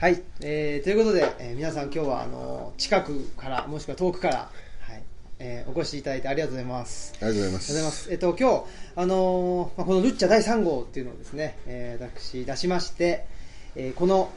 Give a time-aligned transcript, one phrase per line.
[0.00, 5.02] はい、えーということで、えー皆さん今日はあの近くからもしくは遠くから、はい
[5.40, 7.14] えーお越しいただいてありがとうございます。
[7.20, 8.12] ありがとうございますありがとうございます。
[8.12, 8.64] えっと今日
[8.94, 13.26] あのーまあこのルッチャ第3号っていうのをですね、えー私出しまして、
[13.74, 14.30] えーこの、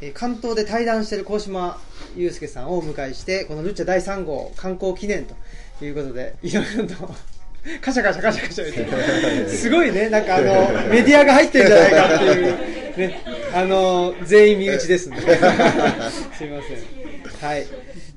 [0.00, 1.80] えー関東で対談している高島
[2.16, 6.94] 祐介さんをお迎えしてこのルッチャ第3号観光記念ということでいろいろと。
[7.80, 15.20] カシャカシャカシャカシャ言って すごいね、なんかあの、メディアが入ってるんじゃないかっていう、ね、あの、全員身内ですんで。
[15.20, 15.42] すいま
[16.36, 16.48] せん。
[17.40, 17.66] はい。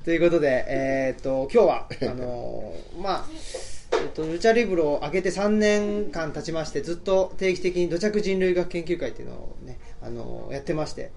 [0.04, 3.28] ということで、えーっと、今日は、あの、まあ、
[3.92, 11.10] えっと、ルチャリブロを開けて3年間経ちまして、ずっと定期的に土着人類学研究会っていうのをね、あの、やってまして、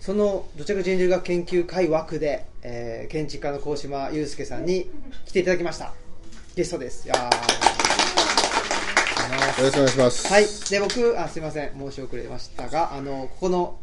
[0.00, 4.90] その土着人類学研究会枠で、えー建築家の高島祐介さんに
[5.26, 5.94] 来ていただきました。
[6.56, 7.06] ゲストです。
[7.06, 7.81] いやー
[9.42, 10.28] よろしくお願いします。
[10.28, 10.46] はい。
[10.70, 11.72] で、僕、あ、すいません。
[11.76, 13.78] 申し遅れましたが、あの、ここの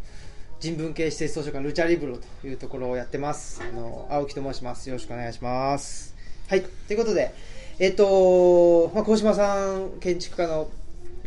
[0.62, 3.62] 人文系施設図書館、ルチャリブロというところをやってます。
[3.62, 4.88] あの、青木と申します。
[4.90, 6.16] よろしくお願いします。
[6.48, 6.62] はい。
[6.62, 7.34] ということで、
[7.78, 10.70] えっと、まあ、高島さん、建築家の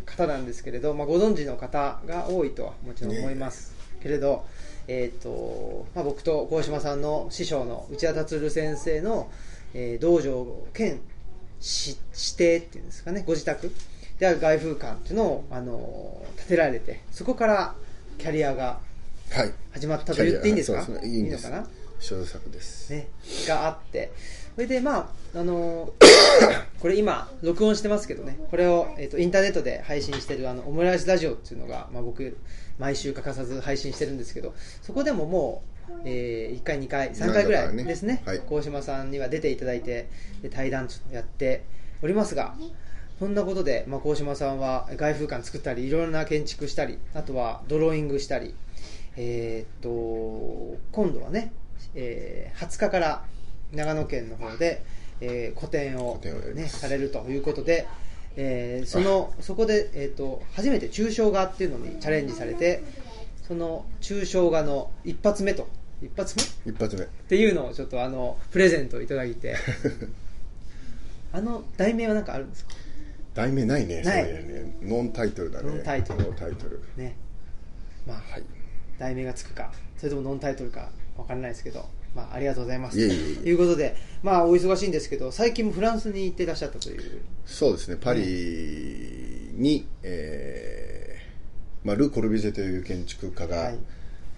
[0.07, 4.47] 方なんですけれど、まあ、ご存知の方が多いとはもちろん思いますけれど、
[4.89, 9.31] えっと、まあ、僕と高島さんの師匠の内田達先生の、
[9.75, 11.01] えー道場兼
[11.61, 13.73] し指定っていうんですかねご自宅
[14.23, 17.75] である外風館っていうのを、あの建てられてそこから
[18.19, 18.79] キャリアが
[19.33, 19.53] はい。
[19.73, 20.83] 始まったと言っていいんですか？
[20.85, 21.13] そうですね。
[21.17, 21.23] いい。
[21.25, 21.67] のかな？
[21.99, 22.93] 小作です。
[22.93, 23.09] ね、
[23.49, 24.13] があって、
[24.55, 25.93] それでまあ、あの
[26.79, 32.37] これ今、録音してますけどね、これを、えっとインターネットで配信してるあのオムライスラジオっていうのが、まあ、僕、
[32.79, 40.09] 毎週欠かさず配信してるんですけど、そこでももう、え1回、2回、3回ぐらいですね、はい高島さんには出ていただいて、
[40.43, 41.63] で対談ちょっとやって
[42.03, 42.55] おりますが、
[43.19, 48.55] そんなことで、まあ、高島さんは外風館作ったり、いろいろな建築したり、あとはドローイングしたり、
[49.17, 51.53] えーっと今度はね、
[51.95, 53.25] えー20日から
[53.73, 54.83] 長野県の方で、
[55.21, 56.19] えー個展を
[56.55, 56.81] ね、す。
[56.81, 57.87] されるということで、
[58.37, 62.83] えーそのそこで、えーっと初めて抽象画っていうのにチャレンジされて
[63.47, 65.69] その抽象画の一発目と
[66.03, 66.73] 一発目？
[66.73, 67.03] 一発目。
[67.05, 69.55] っていうのをちょっとあのプレゼントいただいて。
[71.35, 72.73] あの題名は何かあるんですか？
[73.35, 74.03] 題名ないね。
[74.03, 74.77] ないそね。
[74.83, 75.71] ノンタイトルだね。
[75.71, 76.83] ノンタイトルノンタイトル。
[76.97, 77.17] ね
[78.07, 78.45] まあ、はい。
[78.99, 87.97] 題名がつくかそれともノンタイトルかわからないですけど、まあ、ありがとうございますいえいえいえということで、まあ、お忙しいんですけど最近もフランスに行っていらっしゃったというそうですね。
[87.97, 93.79] パリに、えーまあ、ル・コルビジェという建築家が、はい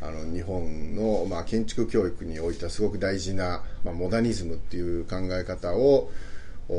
[0.00, 6.10] あの日本の、まあ、建築教育においてはすごく大事な、まあ、モダニズムっていう考え方をお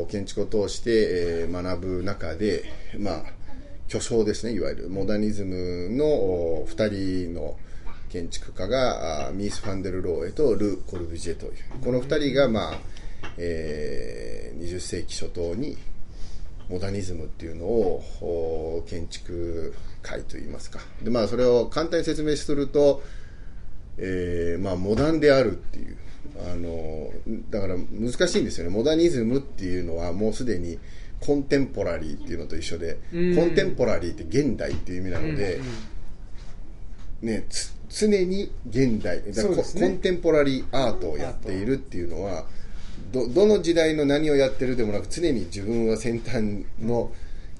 [0.09, 2.63] 建築を通して、え学ぶ中で、
[2.97, 3.23] まあ、
[3.87, 4.89] 巨匠ですねいわゆる。
[4.89, 7.57] モダニズムの2人の
[8.09, 11.53] 建築家がミース・ファンデル・ローエとル・コルビジェという。
[11.83, 12.79] この2人が、まあ
[13.37, 14.35] えー
[14.65, 15.77] 20世紀初頭に
[16.69, 20.79] モダニズムっていうのを建築界といいますか。
[21.01, 23.03] で、まあ、それを簡単に説明すると、
[23.97, 25.97] えーまあ、モダンであるっていう。
[26.51, 27.11] あの
[27.49, 28.69] だから難しいんですよね。
[28.69, 30.79] モダニズムっていうのはもうすでに
[31.19, 33.35] コンテンポラリーっていうのと一緒でうん。
[33.35, 35.59] コンテンポラリーって現代っていう意味なので、
[37.21, 39.33] ね、つ常に現代ね。
[39.33, 42.45] コンテンポラリーアートをやっているっていうのは
[43.11, 47.11] どどの時代の何をやってるでもなく常に自分は先端の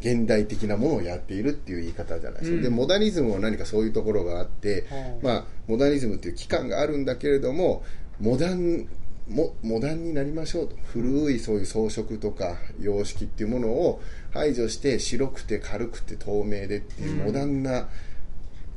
[0.01, 2.63] 現代的なものをやっているっていう言い方じゃないですか、うん。
[2.63, 7.83] でモダニズムは何かそういうところがあって、はあまあ、モダニズムっていう期間があるんだけれども
[8.19, 8.87] モダン
[9.27, 10.75] もモダンになりましょうと。
[10.93, 17.89] 古いそういう装飾とか様式っていうものを排除して白くて軽くて透明でっていうモダンな、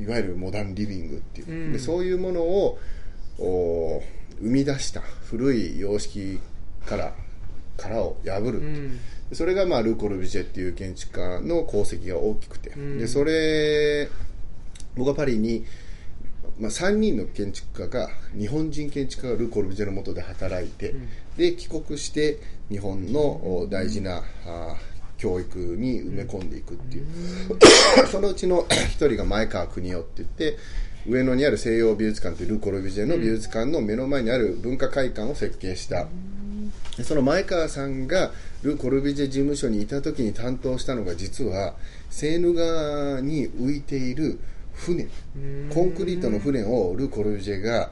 [0.00, 1.72] いわゆるモダンリビングっていう、うん。
[1.72, 2.78] でそういうものを
[3.38, 4.03] お
[4.41, 6.41] 生み出した古い様式
[6.87, 7.15] から
[7.77, 8.91] 殻を破る
[9.32, 12.98] それが、まあ、ル・コルビジェっていう建築家の功績が大きくて、うん。
[12.98, 14.09] でそれ
[14.97, 15.65] 僕はパリに、
[16.59, 20.95] まあ、3人の建築家が日本人建築家がル・コルビジェの下で働いて、
[21.37, 22.39] で帰国して
[22.69, 24.77] 日本のお大事なあ
[25.19, 27.07] 教育に埋め込んでいくっていう、
[28.10, 30.59] そのうちの 一人が前川邦夫って言って
[31.07, 36.09] 上野にある西洋美術館というル・コルビジェの美術館の目の前にある文化会館を設計した、
[36.97, 38.33] でその前川さんが
[38.63, 41.75] ル・コルビジェ事務所にいた時に担当したのが実は
[42.11, 44.41] セーヌ川に浮いている
[44.78, 45.09] 船
[45.71, 47.91] コンクリートの船をル・コルビジェが、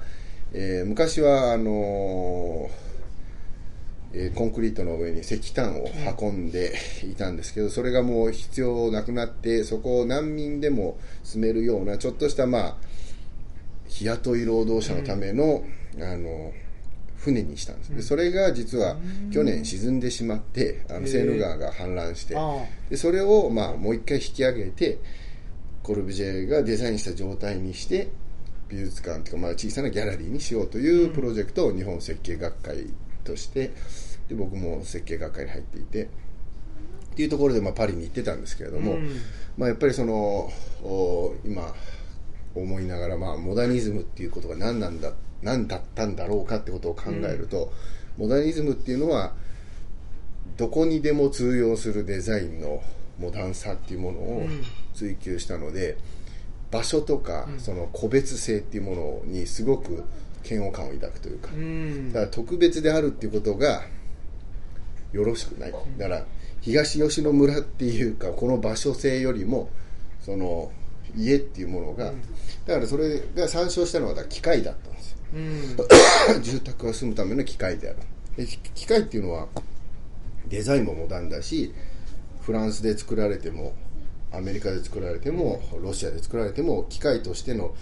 [0.52, 2.86] えー昔はあのー
[4.12, 5.88] えーコンクリートの上に石炭を
[6.20, 6.74] 運んで
[7.04, 12.76] いたんですけどそれがもう必要なくなってそこを難民でも住めるようなちょっとしたまあ
[13.88, 15.64] 日雇い労働者のための,、
[15.98, 16.52] あの
[17.16, 18.96] 船にしたんです、でそれが実は
[19.32, 22.36] 去年沈んでしまってあのセーヌ川が氾濫して。
[22.36, 22.64] あ。
[22.88, 24.98] でそれをまあもう一回引き上げて
[25.86, 28.08] コルビジェがデザインした状態にして
[28.68, 32.86] 美術館というかまあ小さなギャラリーにしようというプロジェクトを日本設計学会
[33.22, 33.70] として
[34.28, 36.08] で僕も設計学会に入っていてっ
[37.14, 39.08] ていうところでまあパリに行ってたんですけれども、うん。
[39.56, 40.50] まあ、やっぱりその
[40.82, 41.72] お今
[42.56, 47.72] 思いながら、まあ、モダニズムっていうことが何なんだ何だったんだろうかってことを考えると、
[48.18, 49.34] モダニズムっていうのは
[50.56, 52.82] どこにでも通用するデザインの
[53.18, 54.64] モダンさっていうものをうん
[54.96, 55.96] 追求したので、
[56.70, 60.04] 場所とかその個別性っていうものにすごく
[60.48, 62.12] 嫌悪感を抱くというか、うん。
[62.12, 63.82] だから特別であるっていうことが
[65.12, 65.72] よろしくない。
[65.72, 66.24] だから
[66.60, 69.70] 東吉野村っていうかこの場所性よりも
[70.20, 70.72] その
[71.16, 72.12] 家っていうものが、
[72.66, 75.18] だからそれが参照したのは機械だったんですよ。
[75.34, 75.76] うん。
[76.42, 77.98] 住宅が住むための機械である。
[78.36, 79.48] で機械っていうのは
[80.48, 81.72] デザインもモダンだし
[82.42, 83.74] フランスで作られても
[84.36, 87.74] アメリカで作られてもロシアで作られても機械としての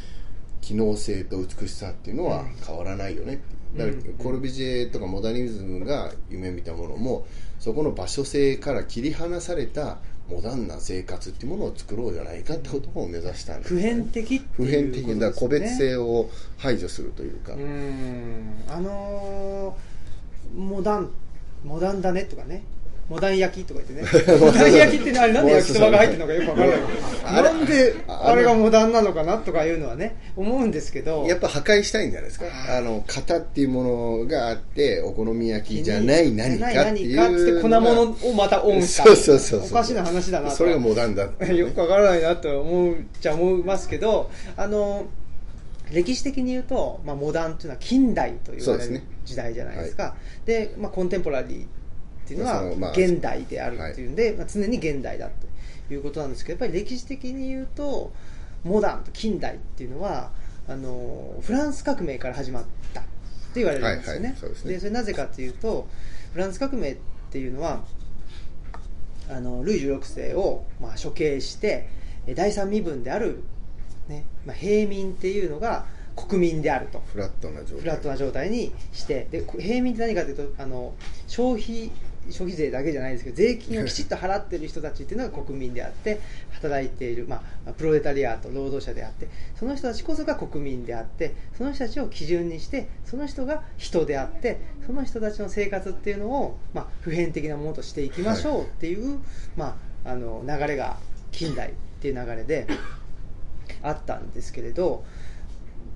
[0.61, 3.41] 機能性と美しさっていうのは変わらないよね。
[3.77, 7.27] だからコルビジェとかモダニズムが夢見たものも
[7.59, 9.99] そこの場所性から切り離された
[10.31, 18.55] モダンな生活っていうものを作ろうじゃないかってことを目指したんです普遍的って普遍的な個別性を排除するというか、うん。
[18.69, 19.95] あのー
[20.55, 21.11] モダン
[21.65, 22.63] モダンだねとかね
[23.09, 24.39] モダン焼きとか言ってね。
[24.41, 25.01] モダン焼き。
[25.01, 25.73] ってねあれなんで焼き。
[25.73, 27.43] そばが入ってるのかよくわからない。
[27.43, 31.27] なんであれがモダンなのかなとかいうのはね思うんですけど。
[31.29, 32.47] やっぱ破壊したいんじゃないですか。
[32.69, 39.65] あの型っていうものがあってお好み焼きじゃない何かっていう粉物をまたオンしたそうそうそう。
[39.65, 40.57] おかしな話だなと。
[40.57, 41.29] それがモダンだ。
[41.41, 45.07] ねよくわからないなと思うじゃ思いますけどあの
[45.93, 50.15] 歴史的に言うと、まあ、モダンというのは近代と言われるそう時代じゃないですか。
[50.45, 51.67] でまあ、コンテンポラリー
[52.25, 55.29] っていうのは現代であるっていうんで、まあ、常に現代だ
[55.89, 58.13] ということなんですけどやっぱり歴史的に言うと
[58.65, 60.31] モダンと近代っていうのは
[60.67, 63.11] あのフランス革命から始まったって
[63.57, 64.79] 言われるんですよね,、はいはいそうですね。
[64.79, 65.87] それなぜかというと
[66.33, 66.97] フランス革命っ
[67.31, 67.85] ていうのは
[69.29, 71.89] あのルイ16世を、まあ、処刑して
[72.27, 73.43] え第三身分である、
[74.09, 75.87] ねまあ、平民っていうのが
[76.17, 77.03] 国民であると。
[77.13, 77.81] フラットな状態。
[77.81, 80.95] フラットな状態にしてでこ平民って何かというとあの
[81.27, 81.91] 消費
[82.31, 86.21] 消費税だけじゃないですけど税金をきちっと払っている人たちっていうのが国民であって
[86.53, 89.29] 働いている、まあ、プロレタリアート労働者であって
[89.59, 99.21] その人たちこそが国民であってその人たちを基準にしてその人が人であってその人たちの生活っていうのを、まあ、普遍的なものとしていきましょうっていう、
[99.57, 100.99] まあ、あの流れが
[101.33, 102.67] 近代っていう流れで
[103.83, 105.05] あったんですけれど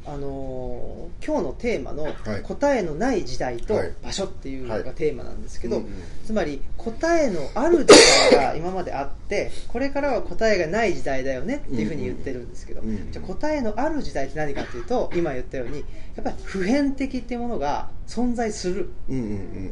[0.08, 2.14] あのー今日のテーマのはい。
[2.42, 3.92] 答えのない時代とはい。
[4.02, 4.84] 場所っていうのはい。
[4.84, 5.82] がテーマなんですけど、
[6.24, 7.92] つまり答えのある時
[8.30, 15.84] 代が今まであってこれからは答えがない時代だよねっていうふうに言ってるんですけど、じゃあ答えのある時代って何かっていうと今言ったようにや
[16.20, 18.90] っぱり普遍的っていうものが存在する。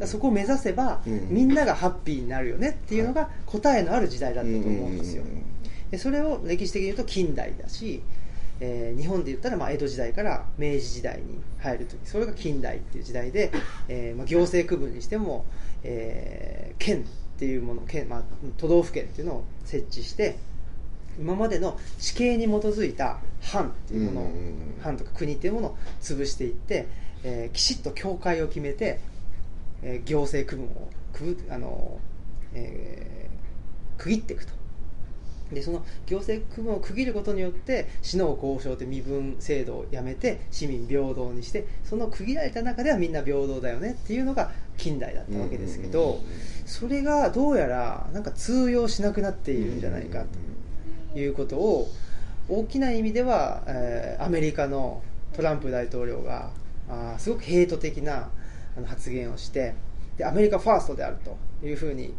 [0.04, 5.22] そこを目指せば、うんみんながハッピーになるよねっていうのが答えのある時代だったと思うんですよ、
[5.90, 8.02] でそれを歴史的に言うと近代だし、
[8.60, 13.52] えー日本で言ったらまあ江戸時代から明治時代に入るときそれが近代っていう時代で、
[13.88, 15.44] えーまあ、行政区分にしても、
[15.82, 18.22] えー県っていうもの県、まあ、
[18.56, 20.38] 都道府県っていうのを設置して
[21.18, 24.30] 今までの地形に基づいた藩っていうものを、
[24.82, 26.86] 藩とか国っていうものを潰していって、
[27.24, 29.00] えーきちっと境界を決めて、
[29.82, 31.98] えー行政区分を区分あの、
[32.54, 34.52] えー区切っていくと
[35.52, 46.20] でその行政区分を区切ることによって死の交渉って身分制度をやめて市民平等にしてその区切られた中ではみんな平等だよねっていうのが近代だったわけですけど
[46.64, 50.24] それがどうやらなんか通用しなくなっているんじゃないか
[51.12, 51.88] ということを
[52.48, 55.02] 大きな意味では、えーアメリカの
[55.34, 56.50] トランプ大統領が
[56.88, 58.30] あーすごくヘイト的な
[58.76, 59.74] あの発言をして
[60.16, 61.36] でアメリカファーストであると
[61.66, 62.14] いうふうに、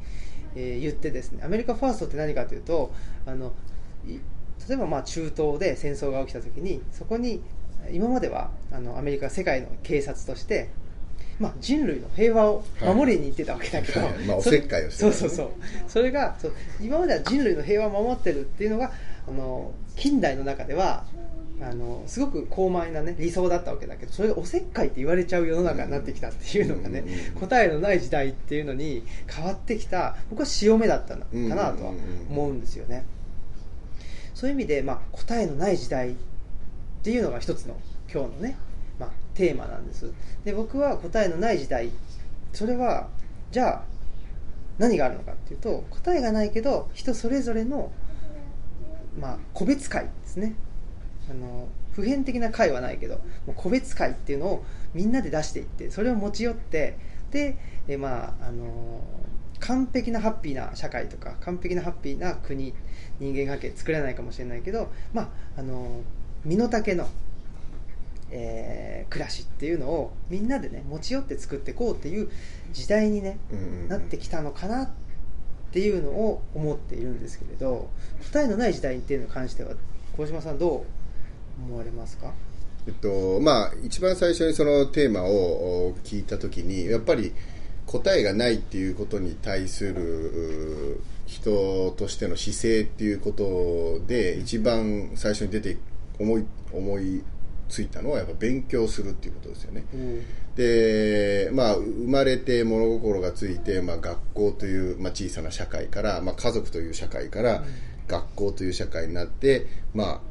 [0.58, 2.92] えー言ってですねアメリカファーストって何かというと
[3.26, 3.54] あの
[4.06, 4.14] い
[4.68, 7.42] 例えばまあ中東で戦争が起きた時にそこに
[7.92, 10.70] 今まではあのアメリカは世界の警察として
[11.40, 14.14] まあ、人類の平和を守りに行ってたわけだけど、はい。
[14.26, 15.08] まあおせっかいをしてた。
[15.08, 15.52] ねそうそうそう。
[15.88, 18.92] それがそう今までは人類の平和を守ってるっていうのが
[19.28, 21.06] あの近代の中では
[21.60, 27.04] あのすごく高邁な、ね、理想だったわけだけどそれがおせっかいって言われちゃう世の中になってきたっていうのがね、
[27.40, 31.94] 答えのない時代っていうのに変わってきた僕は潮目だったのかなとは
[32.30, 33.06] 思うんですよね。
[34.36, 36.16] そういう意味で、まあ、答えのない時代っ
[37.02, 37.76] ていうのが一つの
[38.12, 38.58] 今日のね、
[39.00, 40.14] まあ、テーマなんです。
[40.46, 41.90] で僕は答えのない時代
[42.54, 43.08] それは
[43.52, 43.84] じゃあ
[44.78, 47.92] 何があるのかっていうと答えがないけど人それぞれの、
[49.20, 50.56] まあ、個別解ですね
[51.30, 53.16] あの普遍的な解はないけど
[53.46, 56.98] もう個別解っていうのをみんなで出していってそれを持ち寄って
[57.32, 57.58] で
[57.88, 59.02] えまああの
[59.60, 62.74] 完璧なハッピーな社会とか完璧なハッピーな国
[63.20, 66.02] 人間関係作れないかもしれないけど、まあ、あの
[66.46, 67.08] 身の丈の、
[68.30, 72.30] えー暮らしっていうのをみんなでね持ち寄って作っていこうっていう
[72.74, 73.40] 時代にね、
[73.88, 74.90] なってきたのかなっ
[75.72, 77.90] ていうのを思っているんですけれど
[78.32, 79.72] 答えのない時代っていうのに関しては
[80.16, 80.97] 小島さんどう
[81.66, 82.34] 思われますか？
[82.88, 87.34] えっとまあ、一番最初にそのテーマをお聞いたときにやっぱり
[87.86, 95.78] 答えがないっていうことに対するう人としての姿勢っていうことで一番最初に出て
[96.20, 97.24] 思い思い
[97.68, 99.84] ついたのはやっぱ勉強するっていうことですよね。
[100.56, 107.64] で、まあ、生まれて物心がついて、まあ、学校という、まあ、小さな社会から、まあ、家族という社会から、
[108.08, 110.22] 学校という社会になって、まあ、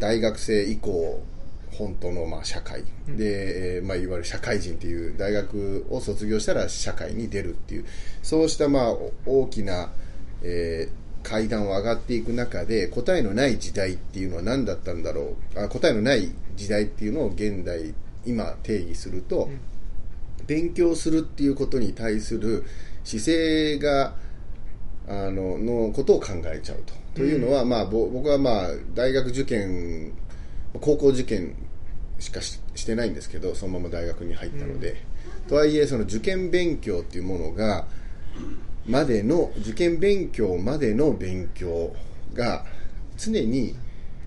[0.00, 1.22] 大学生以降
[1.70, 2.82] 本当のまあ社会。
[3.06, 7.84] で、えーまあ、いわゆる社会人という大学を卒業したら社会に出るっていう。
[8.22, 9.90] そうしたまあお大きな、
[10.42, 15.60] えー階段を上がっていく中で答えのない時代っていうのは何だったんだろう。
[15.60, 19.48] あ答えのない時代っていうのを現代今定義すると、
[20.46, 22.64] 勉強するっていうことに対する
[23.04, 24.14] 姿勢が
[25.08, 26.94] あののことを考えちゃうと。
[27.20, 30.12] というのは、まあ、ぼ僕は、まあ、大学受験
[30.80, 31.54] 高校受験
[32.18, 35.02] しかししてないんですけどそのまま大学に入ったので、
[35.48, 37.86] とはいえその受験勉強っていうものが
[38.86, 41.94] までの受験勉強までの勉強
[42.32, 42.64] が
[43.18, 43.74] 常に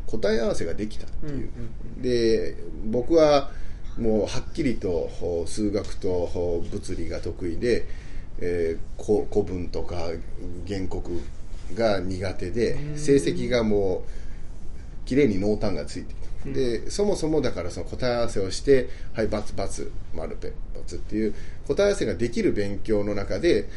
[0.05, 1.49] 答え合わせができたっていう、
[1.97, 3.49] で僕は
[3.97, 5.09] もうはっきりと
[5.47, 7.87] 数学と物理が得意で、
[8.39, 9.95] えーこ古文とか
[10.67, 11.09] 原告
[11.73, 16.15] が苦手で成績がもう綺麗に濃淡がついて
[16.45, 21.33] でそもそもだからその答え合わせをして「はい××丸ペ×」っていう
[21.67, 23.69] 答え合わせができる勉強の中で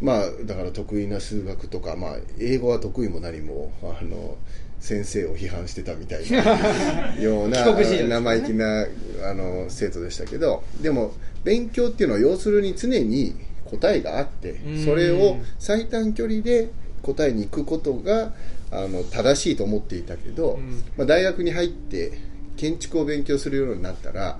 [0.00, 4.36] まあだから得意な数学とか、まあ、英語は得意も何もあの
[4.80, 7.64] 先生を批判してたみたいな ような
[8.08, 8.86] 生意気な
[9.22, 11.12] あの生徒でしたけどでも
[11.44, 13.34] 勉強っていうのは要するに常に
[13.66, 14.84] 答えがあってうん。
[14.84, 16.70] それを最短距離で
[17.14, 18.32] 答えに行くことが
[18.70, 20.82] あの正しいと思っていたけど、ん。
[20.96, 22.12] まあ、大学に入って
[22.56, 24.38] 建築を勉強するようになったら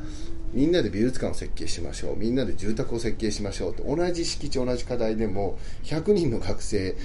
[0.53, 6.97] みんなで美術館を設計しましょうみんなで住宅を設計しましょうと同じ敷地同じ課題でも100人の学生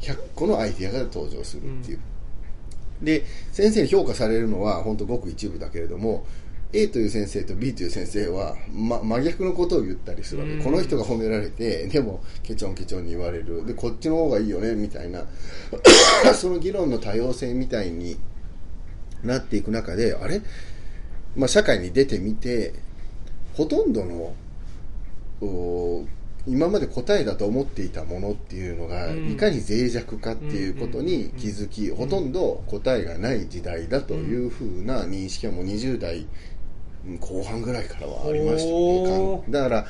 [0.00, 2.00] 100個のアイデアが登場するっていう、
[3.02, 6.26] で先生に評価されるのは本当ごく一部だけれども
[6.74, 10.62] A という先生と B という先生は、ま、真逆のことを言ったりするわけ、うん。
[10.64, 13.64] この人が褒められてでもケチョンケチョンに言われる。
[13.64, 15.24] でこっちの方がいいよねみたいな。
[16.34, 18.16] その議論の多様性みたいに
[19.22, 20.42] なっていく中であれ、
[21.36, 22.74] まあ、社会に出てみて
[23.54, 24.34] ほとんどの
[25.40, 26.04] お
[26.46, 29.32] 今まで答えだと思っていたものっていうのが、うん。
[29.32, 36.26] いかに脆弱かっていうことに気づき、ほとんど答えがない時代だというふうな認識はもう20代
[37.20, 39.42] 後半ぐらいからはありましたね。
[39.48, 39.86] だから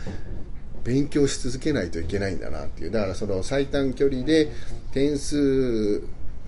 [0.83, 2.91] 勉強し続けないといけないんだなっていう。
[2.91, 4.51] だからその最短距離で
[4.93, 6.03] 点数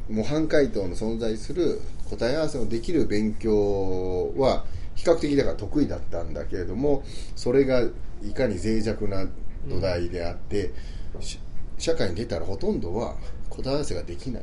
[0.08, 1.80] 模範解答の存在する
[2.10, 7.02] 答え合わせのできる勉強は比較的だから得意だったんだけれども
[7.34, 9.26] それがいかに脆弱な
[9.68, 10.72] 土台であって、
[11.20, 11.38] し
[11.78, 13.16] 社会に出たらほとんどは
[13.50, 14.42] 答え合わせができない。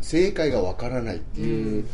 [0.00, 1.86] 正解がわからないっていう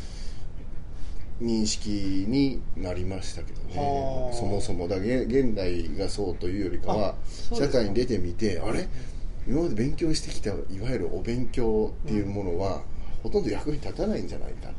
[1.40, 4.30] 認識になりましたけどはあ。
[4.30, 7.14] ねそもそもだ現現代がそうというよりかは
[7.52, 8.88] 社会に出てみてあれ？
[9.48, 12.82] 今まで勉強してきたいわゆるお勉強っていうものは、
[13.22, 14.72] ほとんど役に立たないんじゃないかっ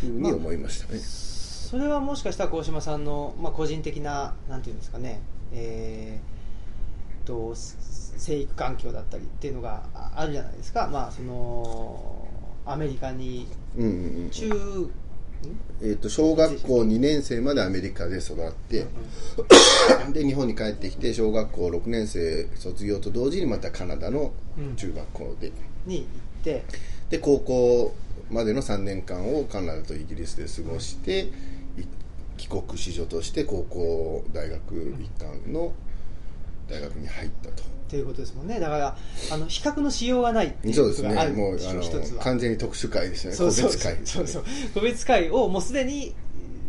[0.00, 0.98] ていうふうに思いましたね。
[0.98, 12.28] それはもしかしたら鴻島さんの、まあ、個人的ななんていうんですかね、えー、とす生育環境だったりっていうのがああるじゃないですか、まあ、その
[12.66, 13.90] アメリカにうんうん
[14.24, 14.30] うん。
[14.30, 14.90] 中、
[15.80, 18.86] えー、と小学校2年生までアメリカで育って、
[20.12, 24.32] で日本に帰ってきて小学校6年生卒業と同時にまたカナダの
[24.76, 25.52] 中学校で、
[25.86, 26.06] に行っ
[26.44, 26.64] て。
[27.10, 27.94] で高校
[28.30, 31.24] までの3年間をカナダとイギリスで過ごして
[31.76, 31.84] い
[32.38, 35.72] 帰国子女として高校大学一貫の
[36.72, 37.62] 大学に入ったと。
[37.62, 38.58] っていうことですもんね。
[38.58, 38.96] だから
[39.30, 43.34] あの比較のしようがないっていそうですうことがあるねもうあの完全に特殊会ですね。
[43.34, 43.66] そうそう。
[43.66, 43.94] 個別会。
[43.94, 44.44] ねそうそう。
[44.74, 46.14] 個別会をもうすでに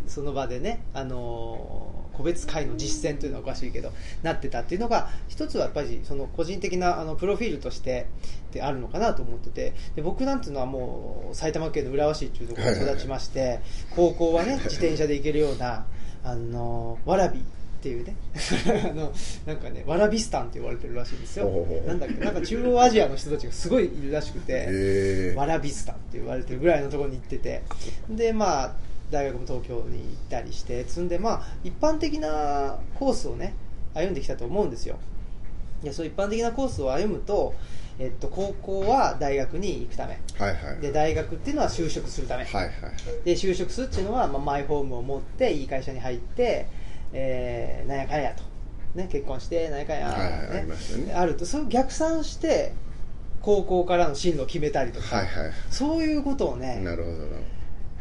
[0.06, 3.92] その場でね、あのー個別会の実践というのはおかしいけど
[4.22, 8.06] なってたっていうのが一つはやっぱりその個人的なあのプロフィールとして
[8.52, 9.74] であるのかなと思ってて。
[9.96, 13.60] で僕なんていうのはもう埼玉県の浦和市っていうところで育ちまして、
[13.96, 15.86] 高校はね自転車で行けるような
[16.22, 17.42] あのわらび
[17.84, 18.16] っていうね。
[18.90, 19.12] あの
[19.44, 21.50] なんかねわらびスタンって言われてるらしいんですよ。
[21.86, 22.24] なんだっけ？
[22.24, 25.34] なんか中央アジアの人たちがすごいいるらしくてへー。
[25.34, 27.62] わらびスタンって言われてるぐらいのところに行ってて。
[28.08, 28.72] でまあ
[29.10, 33.52] 大学も東京に行ったりして積んでまあ一般的なコースをね
[33.92, 34.96] 歩んできたと思うんですよ。
[35.82, 37.52] でそういう一般的なコースを歩むと、
[37.98, 40.18] えっと、高校は大学に行くため。
[40.38, 42.72] はいはいで大学っていうのは就職するため、はいはい。
[43.26, 46.66] で就職するっていうのは、まあ、マイホームを持っていい会社に入って、
[47.14, 48.42] えーなんやかんやと、
[48.94, 51.14] ね、結婚してなんやかんや、はいはいありましたね。
[51.14, 52.74] あるとそれを逆算して
[53.40, 55.52] 高校からの進路を決めたりとか、はいはい。
[55.70, 57.24] そういうことをねなるほどな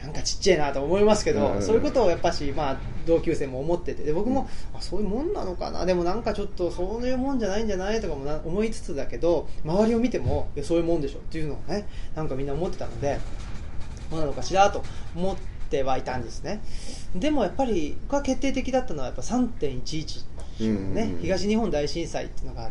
[0.04, 2.78] なんかちっちゃいなと思いますけど、うんそういうことをやっぱし、まあ、
[3.08, 5.86] 同級生も思っててで僕も、あそういうもんなのかな？
[5.86, 13.18] でもなんかちょっとそういうもんじゃないんじゃないとかもな思いつつだけど周りを見てもそういうもんでしょっていうのをねなんかみんな思ってたので
[14.12, 14.84] どうなのかしらと
[15.16, 15.42] 思って
[15.82, 16.62] はいたんですね。
[17.16, 20.26] でもやっぱり僕が決定的だったのはやっぱ3.11
[20.62, 20.94] うんうんうん。
[20.94, 22.70] ね、東日本大震災っていうのが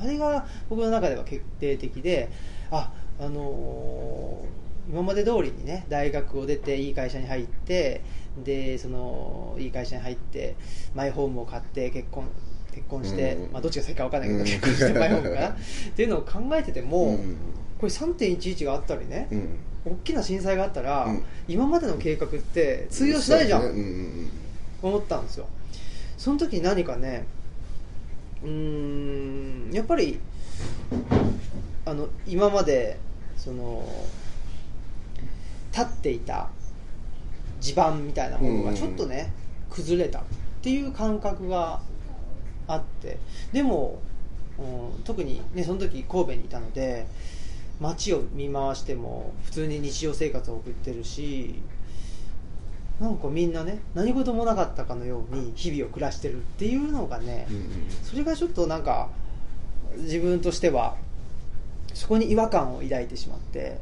[0.00, 2.30] あれが僕の中では決定的で
[2.70, 8.00] ああのー今まで通りにね大学を出ていい会社に入って
[8.42, 10.56] でそのいい会社に入って
[10.94, 12.24] マイホームを買って結婚
[12.72, 14.46] 結婚して、うんまあ、どっちが先か分かんないけど、うん。
[14.46, 15.54] 結婚してマイホームかなっ
[15.94, 17.36] ていうのを考えてても、うん。
[17.78, 21.24] これ3.11があったりね、うん大きな震災があったら、うん。
[21.48, 23.68] 今までの計画って通用しないじゃん、ね。
[23.68, 24.30] うんうん
[24.80, 25.46] 思ったんですよ。
[26.16, 27.26] その時に何かね
[28.42, 30.20] うーんやっぱり
[31.84, 32.98] あの今まで
[33.36, 33.84] その
[35.72, 36.48] 立っていた
[37.60, 39.32] 地盤みたいなものがちょっとね、
[39.68, 40.22] 崩れたっ
[40.62, 41.80] ていう感覚が
[42.66, 43.18] あって。
[43.52, 44.00] でも、
[44.58, 47.06] うん、特にねその時神戸にいたので
[47.80, 51.56] 街を見回しても普通に日常生活を送ってるし
[53.00, 57.62] なんかみんなね何事もなかったかのように日々を暮らしてるっていうのがね、うんうん
[58.02, 59.08] それがちょっとなんか
[59.98, 60.96] 自分としては
[61.94, 63.80] そこに違和感を抱いてしまって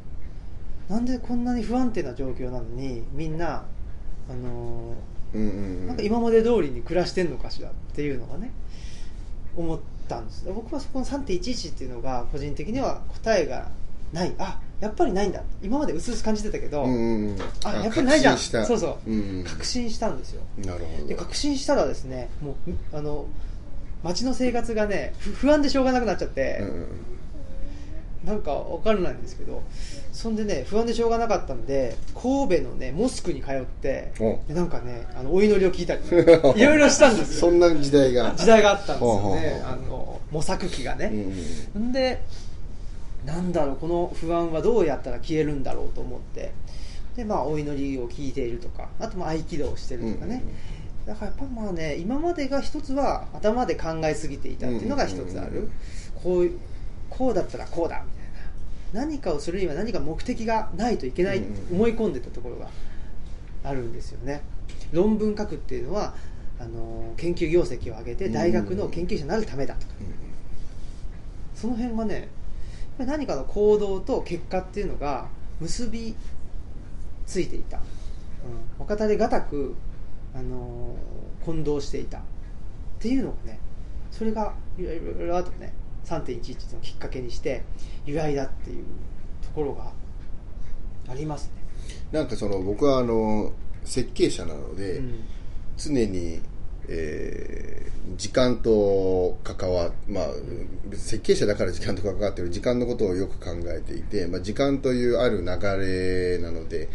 [0.89, 3.65] なんでこんなに不安定な状況なのにみんな、
[4.29, 4.93] あの
[5.33, 5.87] うんうんうん。
[5.87, 8.51] なんか今まで通りに暮らしてんのかしらっていうのがね
[9.55, 10.45] 思ったんです。
[10.47, 13.69] 僕はそこの3.11っていうのが個人的には答えが
[14.13, 14.33] ない。
[14.37, 15.41] あやっぱりないんだ。
[15.63, 17.37] 今まで薄々感じてたけど、うんうんうん。
[17.63, 18.37] あやっぱりないじゃん。
[18.37, 19.09] そうそう。
[19.09, 20.41] うんうん確信したんですよ。
[20.57, 21.07] なるほど。
[21.07, 23.25] で確信したらですねもうあの
[24.03, 26.87] 街の生活がねふ不安でしょうがなくなっちゃって、うんうん。
[28.25, 29.63] なんか分からないんですけど
[30.11, 34.11] そんでね不安でしょうがなかったんで神戸のねモスクに通って
[34.49, 36.01] なんかねあのお祈りを聞いたり
[36.61, 37.39] いろいろしたんですよ。
[37.41, 38.33] そんな時代が。
[38.35, 39.61] 時代があったんですよね。
[39.63, 41.11] あの模索期がね、
[41.75, 41.91] うん。
[41.93, 42.21] で
[43.27, 46.51] なんだろうこの不安はどうやったら消えるんだろうと思って。
[47.15, 50.43] でまあお祈りを聞いているとかあとまあ合気道をしてるとかね、
[51.05, 55.69] だからやっぱまあね今までが一つは頭で考えすぎていたっていうのが一つある、
[56.23, 56.51] こう
[57.09, 59.07] こうだったらこうだみたいな。
[59.07, 62.69] 何かをするには何か目的がないといけないって思い込んでたところが
[63.63, 64.41] あるんですよね。
[64.91, 66.13] 論文書くっていうのは
[66.59, 69.93] あの研究業績を上げて大学の研究者になるためだとか、
[71.55, 72.29] その辺がね
[73.05, 75.27] 何かの行動と結果っていうのが
[75.59, 76.15] 結び
[77.25, 77.83] ついていた、うん、
[78.79, 79.75] お方でがたく、
[80.33, 82.17] あのー混同していた。
[82.17, 82.21] っ
[82.99, 83.59] ていうのがね
[84.11, 85.71] それがいろいろいろあとね
[86.03, 87.63] 3.11のきっかけにして
[88.05, 88.83] 由来だっていう
[89.43, 89.91] ところが
[91.07, 91.61] ありますね、
[92.11, 93.53] なんかその僕はあの
[93.85, 95.23] 設計者なので、うん。
[95.77, 96.41] 常に、
[96.87, 100.27] えー時間と関わまあ
[100.93, 106.89] 設計者だから時間と関わってる時間のことをよく考えていて、まあ、時間というある流れなので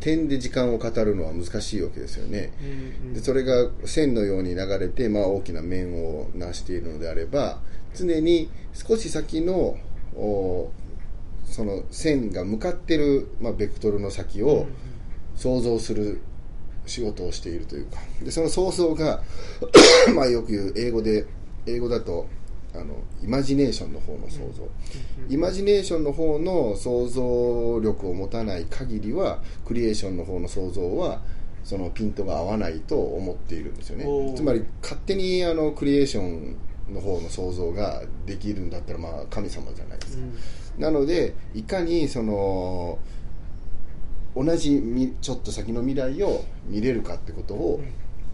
[0.00, 2.64] 点で時間を語るのは難しいわけですよね、う
[3.04, 3.14] んうん。
[3.14, 7.60] でそれが線のように流れて、まあ、大きな面を成しているのであれば
[7.94, 9.76] 常に少し先の
[10.14, 10.70] お
[11.44, 14.66] その線が向かってる、まあ、ベクトルの先を
[15.36, 16.20] 想像する
[16.86, 17.98] 仕事をしているというか。
[18.22, 19.22] でその想像が
[20.14, 21.26] まあよく言う英語で
[21.66, 22.26] 英語だと
[22.74, 24.68] あのイマジネーションの方の想像、
[25.28, 31.22] イマジネーションの方の想像力を持たない限りはクリエーションの方の想像は
[31.64, 34.34] そのピントが合わないと思っているんですよね。
[34.36, 36.56] つまり勝手にあのクリエーション
[36.92, 40.22] の方の想像ができるんだったらまあ神様じゃないですか、
[40.78, 42.98] なのでいかにその
[44.36, 47.80] 同じみちょっと先の未来を見れるかってことを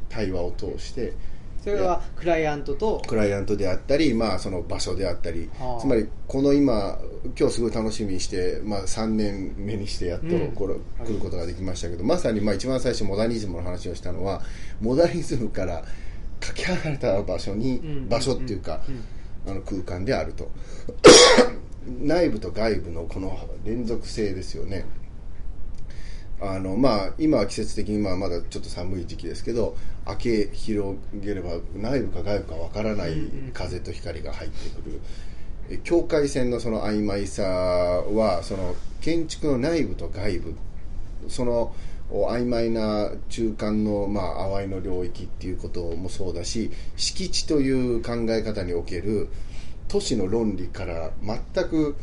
[0.09, 1.15] 対話を通して
[1.63, 3.01] それはクライアントと？
[3.07, 5.81] クライアントであったり、まあ、その場所であったり、はあ。
[5.81, 6.99] つまりこの今
[7.39, 10.53] 今日すごい楽しみにして、まあ、3年目にしてやっとうん。
[10.53, 10.75] これ、
[11.07, 14.43] 来ることができましたけどまさにまあ一番最初モダニズムの話をしたのは
[14.81, 15.85] モダニズムから
[16.41, 18.09] かけ離れた場所に、うん。
[18.09, 18.81] 場所っていうか、
[19.47, 20.51] あの空間であると。
[21.87, 24.85] 内部と外部のこの連続性ですよね
[26.45, 33.15] あのまあ、今は季節的にまあまだちょっと寒い時期ですけど明け広げれば内部か外部かわからない
[33.55, 35.01] 風と光が入ってくる。
[35.71, 40.55] え境界線のその曖昧さはその建築の内部と外部
[41.29, 41.73] その
[42.11, 49.29] 曖昧な中間の、まあ、淡いの領域っていうこともそうだし敷地という考え方における
[49.89, 51.97] 都市の論理から全く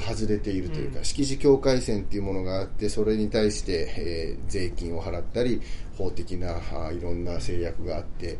[0.00, 5.60] 外れているというか、敷地境界線っていうものがあってそれに対して、えー税金を払ったり
[5.96, 8.38] 法的なあいろんな制約があって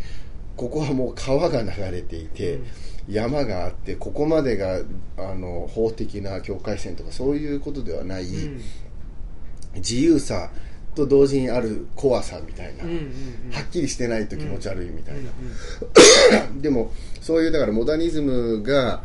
[0.57, 2.59] ここはもう川が流れていて、
[3.09, 4.81] 山があってここまでが
[5.16, 8.61] あの法的な境界線とかそういうことではない、うん。
[9.77, 10.51] 自由さ
[10.94, 12.90] と同時にある怖さみたいな、は
[13.62, 15.31] っきりしてないと気持ち悪いみたいな、
[16.48, 16.61] うん。
[16.61, 19.03] でもそういうだからモダニズムが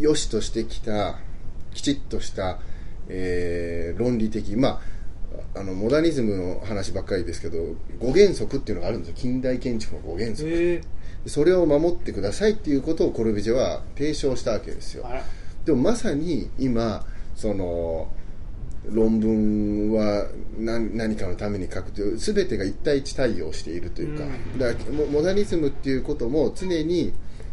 [0.00, 1.18] 良しとしてきた
[1.72, 2.58] きちっとした、
[3.08, 4.80] えー論理的ま
[5.54, 7.58] ああのモダニズムの話ばっかりですけど
[8.00, 9.14] 5原則っていうのがあるんですよ。
[9.16, 10.48] 近代建築の5原則。
[10.48, 10.82] へえ
[11.26, 15.06] それを守ってくださいっていうことをコルビジェは提唱したわけですよ。
[15.64, 18.08] でもまさに今その
[18.90, 20.26] 論文は
[20.58, 24.58] 何何かのために書くという全てが一対一対応しているというか、うん。
[24.58, 27.12] だからモモダニズムっていうことも常に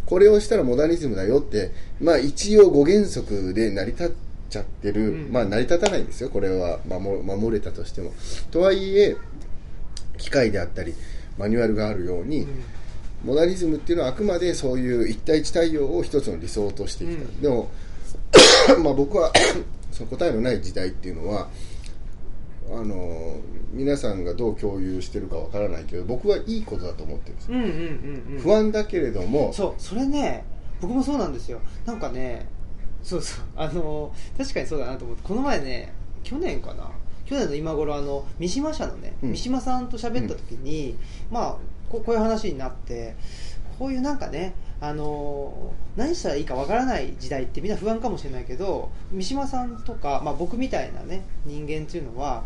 [0.10, 4.12] これをしたらモダニズムだよって、まあ、一応5原則で成り立っ
[4.50, 5.32] ちゃってる、うん。
[5.32, 6.32] まあ成り立たないんですよ。
[6.32, 8.12] これは守守れたとしても。
[8.50, 9.16] とはいえ
[10.18, 10.96] 機械であったり
[11.38, 12.48] マニュアルがあるように、
[13.24, 17.42] モダニズムっていうのはあくまでそういう一対一対応を一つの理想としてきた、うん。
[17.42, 17.70] でも
[18.84, 19.32] まあ僕は
[19.94, 21.50] その答えのない時代っていうのは
[22.72, 23.38] あの
[23.72, 27.58] 皆さんがどう共有してるかわからないけど僕はいいことだと思ってるんですよ。
[27.58, 28.40] うんうんうんうん。
[28.40, 30.46] 不安だけれどもそうそれね
[30.82, 31.60] 僕もそうなんですよ。
[31.86, 32.48] なんかね
[33.02, 36.92] そうそうあの確かにそうだなと思ってこの前ね去年かな？
[37.26, 39.32] 去年の今頃あの三島社のね、うん。
[39.32, 40.96] 三島さんと喋った時に、
[41.32, 41.58] まあ
[41.90, 43.16] ここういう話になって
[43.78, 52.46] こういうなんかねあの何したらいいかわからない時代ってみんな不安かもしれないけど三島さんとか、まあ、僕みたいなね人間っていうのは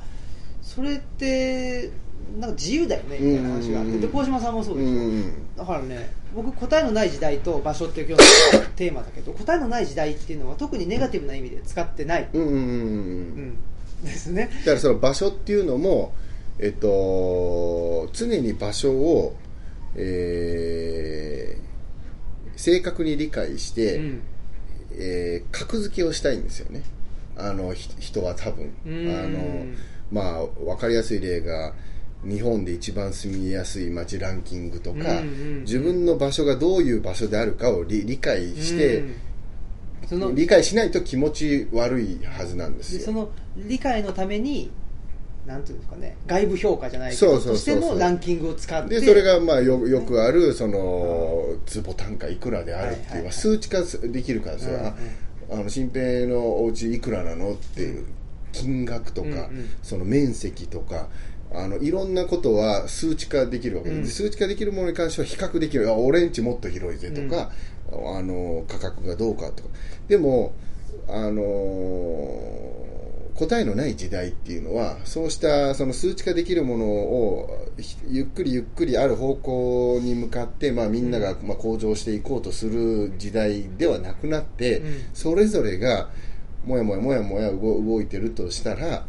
[0.73, 1.91] それって
[2.39, 3.99] なんか自由だよねみたいな話があっうんて。
[3.99, 5.55] で鴻島さんもそううでしょ、ん。
[5.57, 12.49] だからね僕答えのない時代と場所っていう今日のテーマだけど答えのない時代っていうのは特にネガティブな意味で使ってない、うんうん。
[12.51, 13.57] うん。
[14.03, 14.49] ですね。
[14.61, 16.13] だからその場所っていうのも、
[16.59, 19.35] えっと、常に場所を、
[19.95, 21.63] えー
[22.55, 24.21] 正確に理解して、うん。
[24.91, 26.83] えー格付けをしたいんですよね。
[27.35, 28.71] あのひ人は多分。
[28.85, 28.93] うん。
[29.09, 29.65] あの
[30.13, 31.73] まあ分かりやすい例が
[32.23, 39.15] 日本で一番住みやすい街ランキングとか、うんうん自分の場所がどういう場所であるかを理理解して、うん
[40.05, 42.99] その理解しないと気持ち悪いはずなんですよ。
[42.99, 44.69] でその理解のために
[45.47, 47.75] なんていうんですかね外部評価じゃないけどそうそうそうそう。
[47.75, 54.93] としてのランキングを使ってでそれがまあよよくあるその坪単価いくらであるっていう、数値化できるからですよ、うんうんあ
[55.51, 58.05] あの新平のお家いくらなのっていう
[58.53, 59.69] 金額とか、うんうん。
[59.81, 61.09] その面積とか
[61.51, 64.07] あのいろんなことは数値化できるわけで,、うん。
[64.07, 65.89] 数値化できるものに関しては比較できる。
[65.89, 67.51] あ俺んちもっと広いぜとか、
[67.91, 69.69] あの価格がどうかとか。
[70.07, 70.53] でも
[71.07, 71.43] あの
[73.35, 85.01] 答えのない時代っていうのはそうしたその数値化できるものをひゆっくりゆっくりある方向に向かって、まあ、みんながまあ向上していこうとする時代ではなくなって、うん。
[85.13, 86.09] それぞれが
[86.65, 89.05] もやもやもやもや動いてるとしたら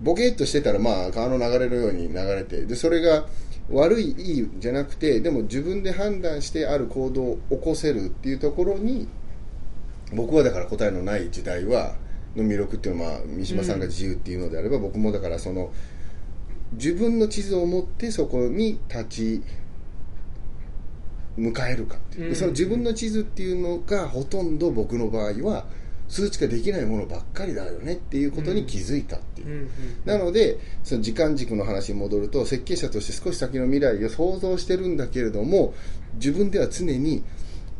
[0.00, 3.26] ボケっとしてたらまあ川の流れのように流れてでそれが
[3.70, 9.08] 悪いいいじゃなくてでも自分で判断してある行動を起こせるっていうところに
[10.14, 11.96] 僕はだから答えのない時代は
[12.36, 15.72] の魅力っていうのは、まあ、三島さんが自由っていうのであれば、僕もだからその
[16.72, 19.42] 自分の地図を持ってそこに立ち
[21.38, 25.66] 迎えるかっていう、うんその自分の地図っていうのがほとんど僕の場合は
[26.08, 29.70] 数値化できないものばっかりだよねっていうことに気づいたっていう、うんうん
[30.04, 35.74] なのでその時間軸の話に戻ると設計者として少し先の未来を想像してるんだけれども
[36.14, 37.24] 自分では常に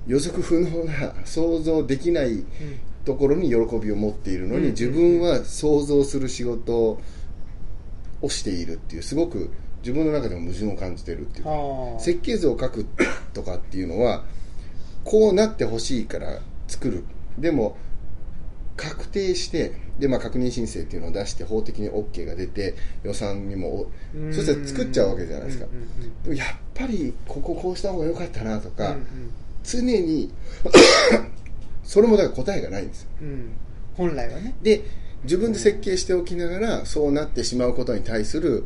[0.09, 2.45] 予測不能な想像できない
[3.05, 6.99] ところに喜びを持っているのに、うん自分は想像する仕事
[8.23, 9.51] をしているっていうすごく
[9.83, 12.87] 自分の中でも矛盾を感じてるっていう設計図を書く
[13.33, 14.25] とかっていうのは
[15.05, 17.05] こうなってほしいから作る。
[17.39, 17.77] でも
[18.77, 24.35] 確定してで、まあ、確認申請っていうのを出して法的に OK が出て予算にもうん。
[24.35, 25.67] そしたら作っちゃうわけじゃないですか。
[25.67, 26.23] うんうんうん。
[26.23, 29.07] でもやっぱりこここうした方が良かったなとか、うん
[29.69, 30.31] 常に
[31.83, 33.09] それもだから答えがないんですよ。
[33.21, 33.49] うんうん。
[33.97, 34.55] 本来はね。
[34.63, 34.85] で
[35.25, 38.65] 自分で設計しておきながらそうなってしまうことに対する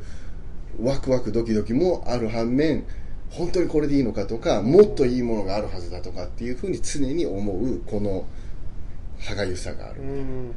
[0.83, 2.85] ワクワクドキドキもある反面
[3.31, 8.27] 本当にこれでいいのかとかもっといいものがあるはずだとかっていうふうに常に思うこの
[9.20, 10.54] 歯がゆさがある、うん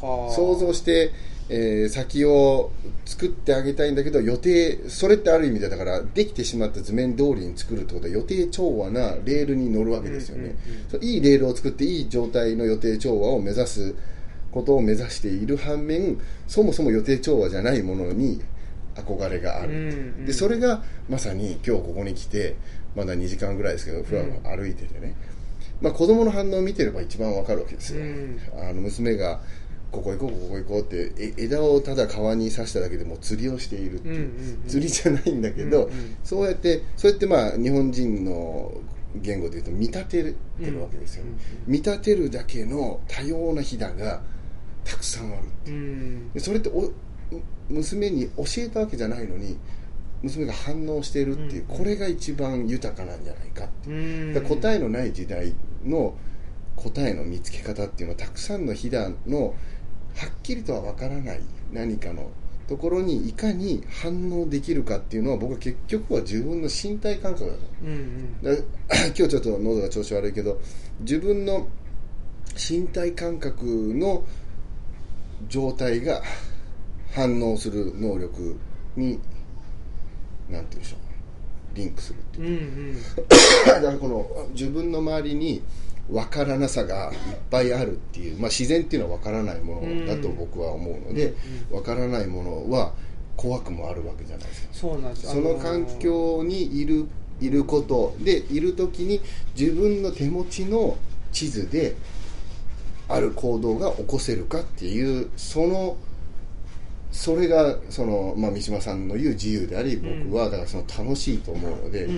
[0.00, 0.34] はあ。
[0.34, 1.12] 想像して、
[1.48, 2.72] えー先を
[3.04, 10.54] 作ってあげたいんだけど予定それってある意味でだからできてしまった図面通りに作るってことは予定調和なレールに乗るわけですよね、うんうん
[11.00, 13.94] うんいいレールを作っていい状態の予定調和を目指す
[14.52, 18.40] ことを目指している反面そもそも予定調和じゃないものに
[18.94, 22.56] 憧れがある、うんうんでそれがまさに今日ここに来て
[22.94, 25.14] まだ2時間ぐらいですけどふらふら歩いててね、
[25.80, 28.40] まあ、子供の反応を見てれば一番わかるわけですよ、うん。
[28.56, 29.40] あの娘が
[29.90, 34.68] ここ行こうここ行こうってえ枝をただ川に刺しただけでもう釣りをしているっていう,、うんうんうん。
[34.68, 36.16] 釣りじゃないんだけど、うんうん。
[36.24, 38.72] そうやってそうやってまあ日本人の
[39.16, 40.36] 言語で言うと見立てる
[40.80, 41.24] わけですよ。
[41.24, 41.38] ね、うんうん。
[41.66, 44.22] 見立てるだけの多様なひだが
[44.84, 46.32] たくさんあるうん。
[46.32, 46.90] でそれってお
[47.68, 49.56] 娘に教えたわけじゃないのに
[50.24, 53.92] 娘が反応しているっていう、うんこれが一番豊かなんじゃないかってう。
[53.92, 54.34] ん。
[54.34, 56.14] だから答えのない時代の
[56.76, 59.52] 答えの見つけ方っていうのはたくさんのひだのは
[60.26, 61.40] っきりとは分からない
[61.72, 62.30] 何かの
[62.68, 68.42] ところにいかに反応できるかっていうのは僕は結局は自分の身体感覚だとうんうん。
[68.42, 68.52] だ
[69.16, 70.60] 今日ちょっと喉が調子悪いけど
[71.00, 71.68] 自分の
[72.56, 74.24] 身体感覚の
[75.48, 76.22] 状態が
[77.12, 78.56] 反応する能力
[78.96, 79.20] に
[80.50, 82.96] なんて言うんでしょうリンクするっていううんうん。
[83.66, 85.62] だからこの自分の周りに
[86.10, 91.34] 分からなさがいっぱいあるっていう、まあ、自然っていうのは分からないものだと僕は思うので、
[91.70, 92.92] 分からないものは
[93.36, 94.68] 怖くもあるわけじゃないですか。
[94.72, 95.24] そうなんです。
[95.24, 97.06] よその環境にいる
[97.40, 99.20] いることでいる時に
[99.58, 100.96] 自分の手持ちの
[101.32, 101.96] 地図で
[103.08, 105.96] ある行動が起こせるかっていうその
[107.14, 112.08] それがその、まあ、三島さんの言う自由であり僕はだからその楽しいと思うので、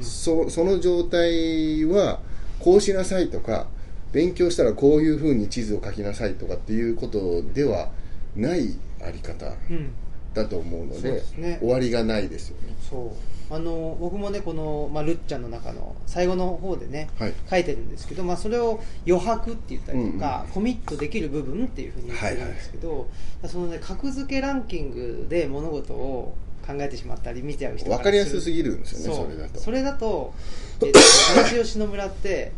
[0.00, 2.20] そその状態は
[2.60, 3.66] こうしなさいとか
[4.12, 7.90] 勉強したらこういうふうに地図を書きなさいとかっていうことでは
[8.36, 9.90] ないあり方うん。
[10.32, 11.58] だと思うのそうでですね。
[11.60, 12.74] 終わりがないですよね。
[12.88, 17.34] そうあの僕もねこの、まあ、ルッチャンの中の最後の方でね、はい。
[17.48, 23.08] 書いてるんですけど、まあ、それを余白って言ったりとか、うんうんコミットできる部分っていうふうに言ってるんですけど、
[23.46, 26.34] そのね格付けランキングで物事を
[26.66, 29.60] 考えてしまったり見ちゃう人分かりやすすぎぎるんですよねそれだと。
[29.60, 30.34] それだと、
[30.82, 32.52] えっと東吉野村って、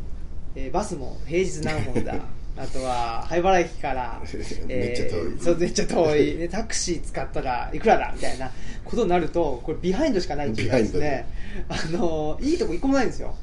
[0.55, 2.15] えーバスも平日何本だ
[2.59, 4.21] あとは灰原駅から、
[4.67, 5.39] めっちゃ遠い。
[5.39, 8.51] そうめっちゃ遠い、ね、タクシー使ったらいくらだみたいな
[8.85, 11.27] ことになるとこれビハインドしかないっていうかですね。
[11.69, 13.35] あのいいとこ一個もないんですよ。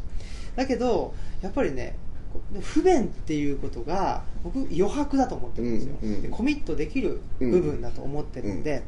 [0.55, 1.95] だけどやっぱりね
[2.33, 8.83] こ不便っていうことが僕余白だと思ってるんですよ、うんうんでコミットできる部分だと思ってるんで、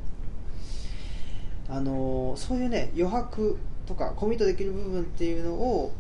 [1.69, 5.93] あのそういうね余白とかコミットできる部分っていうのを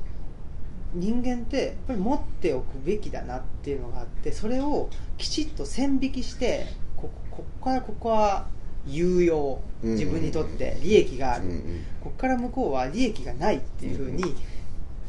[0.93, 8.47] 人間ってやっぱり持っておくべきだなっていうのがあってそれをきちっと線引きしてこここからここは
[8.87, 11.83] 有用うん自分にとって利益がある、うんうん。
[12.01, 14.35] ここから向こうは利益がないっていうふうにうん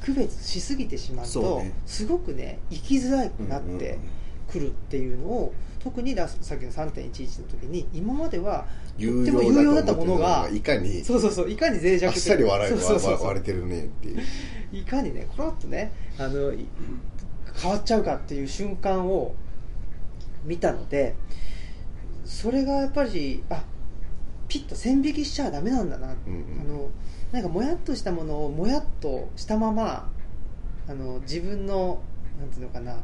[0.01, 1.73] 区別しすぎてしまうとね。
[1.85, 3.99] すごくね生きづらくなって
[4.49, 13.27] くるっていうのを特にださっきの3.11の時に今まではと有用だったものがいかにそうそうそういかに脆弱あっさり割れそうそうそうそう。
[13.29, 14.23] 割れてるねっていう。
[14.73, 16.67] いかにねコロッとねあのい
[17.61, 19.35] 変わっちゃうかっていう瞬間を
[20.45, 21.15] 見たので
[22.25, 23.63] それがやっぱりあ
[24.49, 26.61] ピッと線引きしちゃダメなんだな、うんうん。
[26.61, 26.91] あの
[27.33, 30.11] なんかもやっとしたものをもやっとしたまま
[30.89, 32.01] あの自分の
[32.41, 32.97] なんていうのかな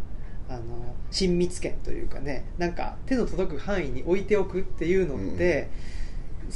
[0.54, 5.70] あの親密権というかねなんか手の届く範囲に置いておくっていうのって、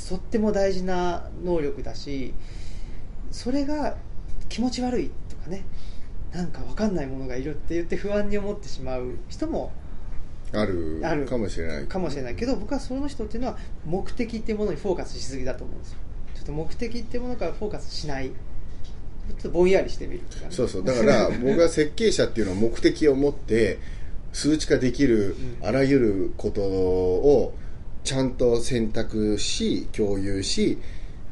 [0.08, 2.34] とっても大事な能力だし
[3.30, 3.96] それが
[4.48, 5.64] 気持ち悪いとかね
[6.32, 9.72] なんか分かんないものがいるって言って不安に思ってしまう人も
[10.52, 11.86] あるあるかもしれない。
[11.86, 12.36] かもしれない。
[12.36, 15.98] けど僕はその人っていうのは目的っていうものにフォーカスしすぎだと思うんですよ。
[16.34, 18.30] ちょっと目的っていうものからフォーカスしない
[19.52, 20.84] ぼんやりしてみるそうそう。
[20.84, 23.78] だから僕は設計者っていうのは目的を持って
[24.32, 25.66] 数値化できるうん。
[25.66, 27.54] あらゆることを
[28.04, 30.78] ちゃんと選択し共有し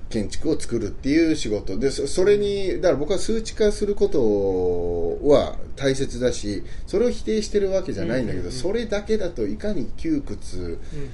[0.09, 1.79] 建築を作るっていう仕事。
[1.79, 11.11] でそそれにだから僕は数値化することは大切だしそれを否定してるわけじゃないんだけど、それだけだといかに窮屈うん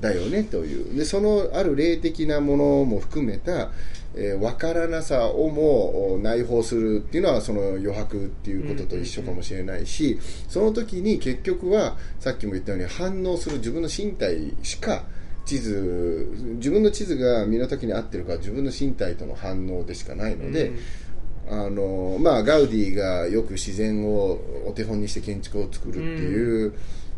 [0.00, 0.96] だよねという。
[0.96, 3.70] でそのある霊的なものも含めた、
[4.16, 15.02] えー分からなさをもお内包するっていうのはその余白っていうことと一緒かもしれないし、その時に結局はさっきも言ったように反応する自分の身体しか
[15.44, 20.72] 地図自分の地図が身の丈に合ってるか自分の身体との反応でしかないので、
[21.50, 26.74] あのまあ、ガウディがよく自然をお手本にして建築を作るっていう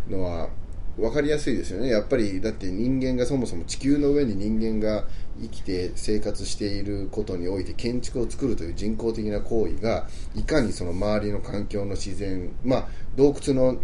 [0.09, 0.49] のは
[0.97, 1.89] 分かりやすいですよね。
[1.89, 5.05] やっぱりだって人間がそもそも地球の上に人間が
[5.41, 13.79] 生きて生活していることにおいて建築を作るという人工的な行為がいかにその周りの環境の自然、まあ、洞窟の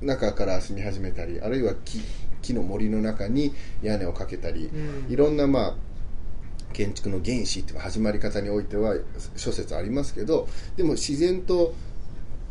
[0.00, 2.00] 中から住み始めたりあるいは木
[2.40, 5.12] 木の森の中に屋根をかけたり、うん。
[5.12, 5.74] いろんな、まあ、
[6.72, 8.94] 建築の原子というか始まり方においては
[9.36, 10.46] 諸説ありますけど
[10.76, 11.74] でも自然と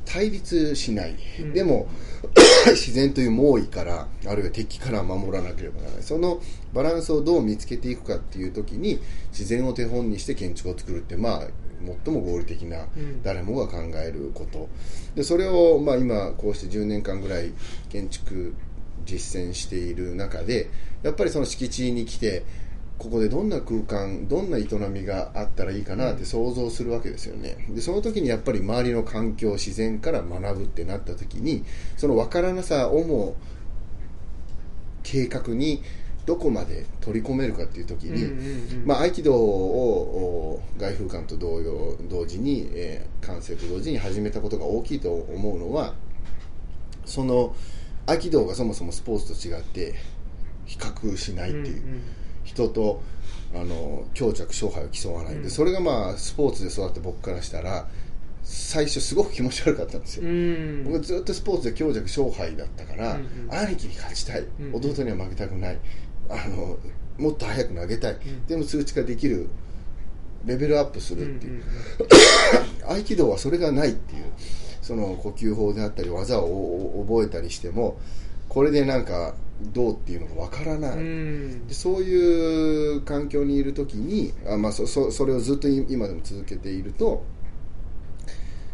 [0.06, 1.54] 対立しない、うん。
[1.54, 1.88] でも
[2.72, 6.04] 自然という猛威からあるいは敵から守らなければならない。
[6.04, 6.42] その
[6.74, 9.00] バランスをどう見つけていくかっていう時に
[9.32, 11.48] 自然を手本にして建築を作るってまあ
[12.06, 13.24] 最も合理的なうん。
[13.24, 14.70] 誰もが考えること。
[15.16, 17.52] でそれを、まあ、今こうして10年間ぐらい
[17.90, 18.54] 建築
[19.06, 20.70] 実践している中で
[21.02, 22.44] やっぱりその敷地に来て
[22.98, 27.68] ここでどんな空間どんな営みがあったらいいかなって想像するわけですよね。
[27.70, 31.64] でその時にやっぱり周りの環境自然から学ぶってなった時に
[31.96, 33.36] その分からなさをも
[35.04, 35.84] 計画に
[36.26, 38.86] どこまで取り込めるかっていう時に、うんうんうん。
[38.86, 45.94] まあ、合気道をお外風館と同様同時に、えー完成と同時に始めたことが大きいと思うのは
[47.06, 47.54] その
[48.06, 49.96] 合気道がそもそもスポーツと違って
[50.66, 52.02] 比較しないっていう、うんうん
[52.58, 53.02] 人と
[53.54, 55.50] あの強弱勝敗を競わないんで、うん。
[55.50, 57.88] それがまあスポーツで育った僕からしたら
[58.44, 60.84] 最初すごく気持ち悪かったんですよ、うん。
[60.86, 63.52] 僕はずっとスポーツで強弱勝敗だったから、うんうん。
[63.52, 65.80] 兄貴に勝ちたい、うん弟には負けたくない。
[66.30, 66.78] あの
[67.18, 68.46] もっと早く投げたい、ん。
[68.48, 69.50] でも数値化できる
[70.46, 71.64] レベルアップすうんうるっていう、ん
[72.88, 74.24] 合気道はそれがないっていう。
[74.88, 78.00] その呼吸法であったり技をお覚えたりしても
[78.48, 81.68] これでなんかどうっていうのがわからない、うん。
[81.68, 87.24] でそういう環境にいるときにあ、まあ、そそそれをずっとい今でも続けていると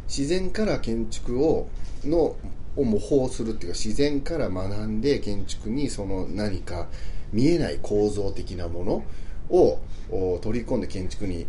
[0.08, 1.70] 自然から建築を
[2.04, 2.36] の
[2.76, 6.88] を模倣するっていうか自然から学んで建築にその何か
[7.32, 9.04] 見えない構造的なもの
[9.50, 9.80] を
[10.12, 11.48] お取り込んで建築に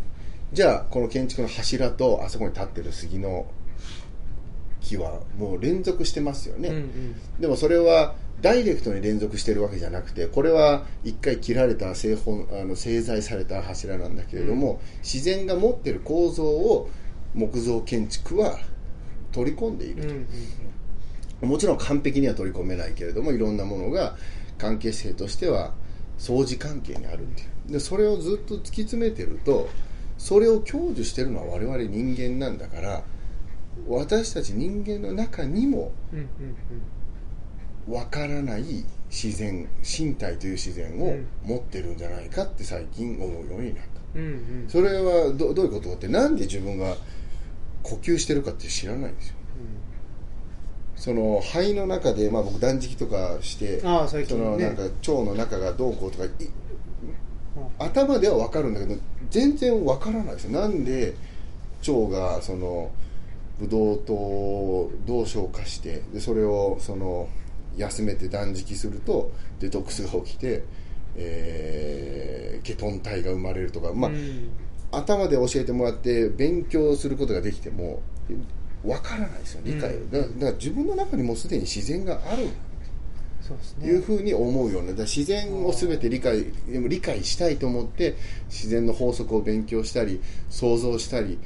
[0.53, 3.45] じゃあこの建築の柱とあそこに立ってる杉の
[4.81, 7.15] 木はもう連続してますよね、うんうん。
[7.39, 16.89] でもそれはダイレクトに連続してるわけじゃなくてこれは一回切られた製本あの製材された柱なんだけれども、自然が持ってる構造を
[17.33, 18.59] 木造建築は
[19.31, 20.27] 取り込んでいうんうるん。
[21.41, 24.15] と、もちろん完璧には取り込めないけれどもいろんなものが
[24.57, 25.73] 関係性としては
[26.17, 27.71] 相似関係にあるっていう。
[27.73, 29.69] でそれをずっと突き詰めてると
[30.17, 33.03] それを享受してるのは我々人間なんだから
[33.87, 36.27] 私たち人間の中にもうんうん
[37.87, 38.63] わからない
[39.09, 41.27] 自然身体という自然をうん。
[41.43, 43.89] 持ってるんじゃないかって最近思うようになった。
[44.15, 44.31] うんうん。
[44.31, 45.89] うんそれはどどういうこと？
[45.89, 46.95] かってなんで自分が
[47.83, 49.35] 呼吸してるかって知らないんですよ。
[50.95, 54.45] その肺の中で、まあ、僕断食とかしてああ最そ近ね。
[54.45, 56.29] のなんか腸の中がどうこうとかい
[57.77, 58.95] 頭では分かるんだけど
[59.29, 60.51] 全然分からないですよ。
[60.59, 61.13] なんで
[61.87, 62.91] 腸がその
[63.59, 67.27] ブドウ糖をどう消化してでそれをその
[67.77, 70.63] 休めて断食するとデトックスが起きて、
[71.15, 74.49] えーケトン体が生まれるとか、まあうん。
[74.91, 78.01] 頭で教えてもらって勉強することができても
[78.83, 82.47] 分からないですよ理解を、うんだだから自分の中にもうすでに自然がある。
[83.41, 83.87] そうですね。
[83.87, 88.15] いうふうに思うようなだ自然を全て理解でも理解したいと思って
[88.47, 90.19] 自然の法則を勉強したり
[90.49, 91.37] 想像したり、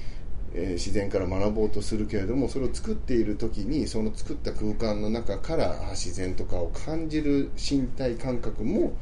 [0.53, 8.93] えー自然から学ぼうとするけれどもそれを作っている時にその作った空間の中からあ自然とかを感じる身体感覚も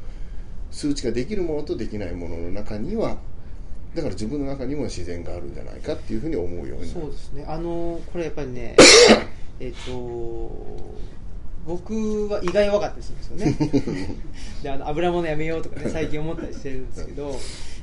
[0.70, 3.16] 数値ができるものとできないものの中には
[3.94, 7.44] だから自分の中にも自然があるんじゃないかっていうふうに思うようにそうですね。
[7.48, 8.76] あのこれやっぱりね
[9.60, 10.50] えっと
[11.66, 14.16] 僕は意外分かったりするんですよね。
[14.62, 17.38] であの油物やめようとかね最近思ったりしてるんですけどやっ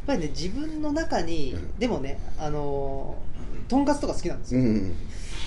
[0.06, 3.16] ぱりね自分の中にでもねあの
[3.68, 4.96] とんかつとか好きなんですよ、うん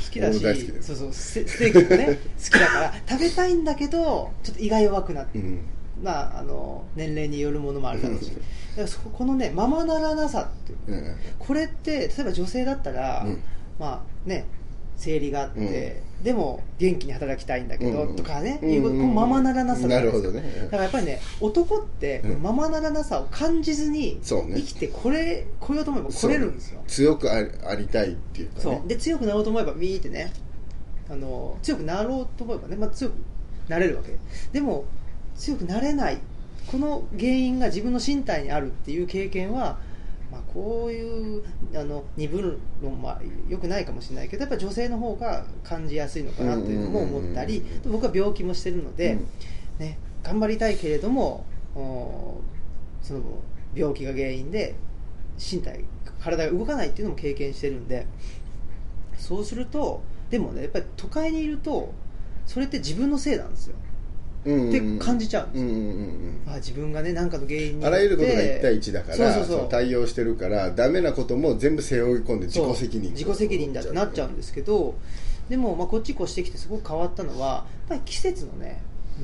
[0.08, 0.40] 好きだし
[0.80, 2.12] そうそうスステーキとかね好
[2.44, 5.60] きだから食べたいんだけどちょっと胃が弱くなって、うん
[6.02, 8.30] まああの年齢によるものもあるだろうし。
[8.30, 8.42] だか
[8.82, 10.78] らそここのねままならなさっていう。
[10.86, 13.42] うんこれって例えば女性だったら、うん。
[13.78, 14.46] まあね
[14.96, 18.16] 生理があって、でも元気に働きたいんだけど、うん。
[18.16, 18.70] とかね、うん。
[18.70, 20.42] いうこうままならなさなるほどね。
[20.64, 22.42] だからやっぱりね男ってうん。
[22.42, 26.82] ままならなさを感じずに生きてこれ来ようと思えば来れるんですよ。
[26.86, 28.62] 強くありありたいっていうかね。
[28.62, 28.88] そう。
[28.88, 30.32] で強くなろうと思えばウィーってね
[31.08, 33.14] あの強くなろうと思えばね、まあ、強く
[33.68, 34.16] なれるわけ。
[34.52, 34.84] でも
[35.36, 36.18] 強くなれない。
[36.66, 39.78] この原因が自分の身体にあるっていう経験は、まあ、
[40.58, 49.28] こういうあの二分論はよくないかもしれないけどやっぱ女性の方が感じやすいのかなっていうのも思ったり僕は病気もしてるので、うん。
[49.78, 51.46] ね、頑張りたいけれども
[51.76, 52.40] お
[53.00, 53.20] その
[53.72, 54.74] 病気が原因で
[55.38, 55.84] 身体
[56.20, 58.08] 体が動かないっていうのも経験してるんで
[59.16, 61.94] そうするとでもねやっぱり都会にいると
[62.46, 63.76] それって自分のせいなんですよ。
[63.80, 63.87] うん
[64.68, 65.68] って感じちゃうんですよ。
[65.68, 74.94] うんうんうんうんあ自分がね何かの原因にあらゆることが1対1だから対応してるからダメなことも全部背負い込んで自己責任自己責任だってなっちゃうんですけど
[75.48, 78.80] でも、まあ、こっち越してきてすごく変わったのはやっぱり季節のね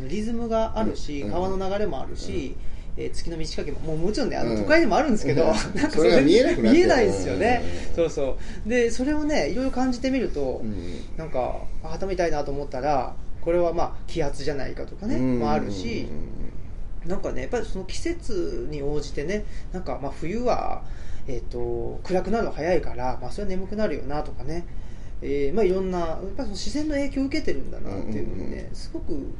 [0.08, 2.56] リズムがあるし、うん川の流れもあるし、
[2.96, 5.48] えー月の満ち欠けももうもちろんねあのうん都会にもあるんですけど、うん。
[5.74, 8.68] なんかそれが見えなくな見えないですよね、うんそうそう。
[8.68, 13.14] でそれをねいろいろ感じてみると、うんなんかあ頭痛いなと思ったら
[13.44, 15.38] これはまあ気圧じゃないかとかね、うん。
[15.38, 16.08] もあるし、
[17.06, 20.82] なんかねやっぱりその季節に応じてねなんかまあ冬は、
[21.26, 24.64] えー、と暗くなるの早いから、まあ、それは眠くなるよなとかね、
[25.20, 29.30] えーまあ、いろんなやっぱりその自然の影響を受けてるんだなっていうのにね、すごく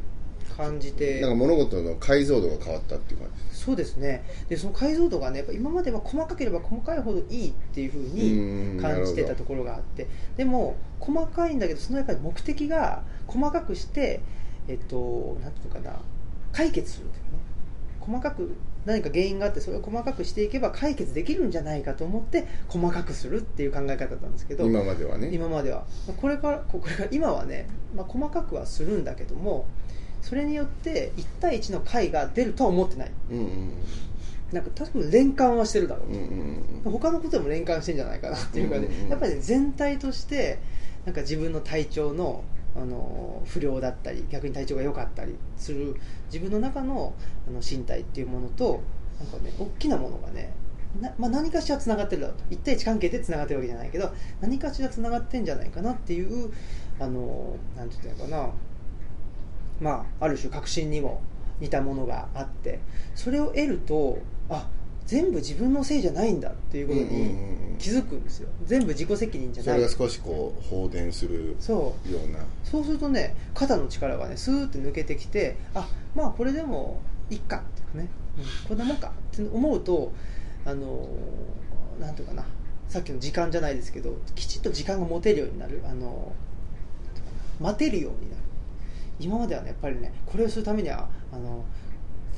[0.57, 1.21] 感じて。
[1.21, 3.45] なんか物事の解像度が変わったっていう感じ。
[3.45, 4.25] ですそうですね。
[4.49, 10.07] でその解像度がねやっぱ今までは細かければ細かいほどいいっていうふううんに感じてたところがあって。
[10.37, 14.21] でも細かいんだけどそのやっぱり目的が細かくして
[14.69, 15.97] えっとなんていうのかな
[16.53, 17.55] 解決するというね。
[18.01, 24.67] 細かく何か原因があってそれを細かくしていけば解決できるんじゃないかと思って細かくするっていう考え方だったんですけど。
[24.67, 25.31] 今まではね。
[25.33, 25.85] 今までは。
[26.21, 27.67] これからこれから今はね、
[27.97, 29.67] まあ、細かくはするんだけども
[30.25, 33.13] それによって1対1の解が出るとは思ってない。
[33.31, 33.73] うんうん。
[34.53, 39.09] なんか多分連関はしてるだろううんうんうん他のことでも連関してんじゃないかなっていうかね、うんうんうん。
[39.11, 40.59] やっぱり、ね、全体として
[41.05, 42.43] なんか自分の体調の
[42.77, 45.95] あの不良だったり逆に体調が良かったりする
[46.27, 47.15] 自分の中の
[47.47, 48.83] あの身体っていうものと
[49.21, 50.53] なんかね大きなものがね
[51.01, 52.45] な、まあ、何かしらつながってるだろうと。
[52.51, 56.53] 1対1関係でつながってるわけじゃないけど何かしらつながってんじゃないかなっていう
[56.99, 58.53] あのなんて言ったのかな
[59.81, 61.21] まあ、ある種確信にも
[61.61, 62.81] 似たものがあって
[63.15, 64.19] それを得ると
[64.49, 64.69] あ
[65.07, 67.29] 全部自分のせいじゃないんだっていうことうんうんうんに
[67.73, 67.77] うん。
[67.79, 68.49] 気づくんですよ。
[68.65, 69.81] 全部自己責任じゃそない。
[69.81, 72.13] れが少しこう放電するそう。
[72.13, 72.39] ような。
[72.63, 77.01] そうするとね肩の力がねスーッて抜けてきてあまあこれでも
[77.31, 78.09] いっかっていうかね、
[78.39, 80.13] うん、こんなもんかって思うと
[80.65, 82.45] あのーなんていうかな。
[82.89, 85.83] さっきの時間じゃないですけどきちっと時間が持てるようになる。
[85.85, 88.43] あのー待てるようになる
[89.19, 91.65] 今まではねやっぱりねこれをするためにはあの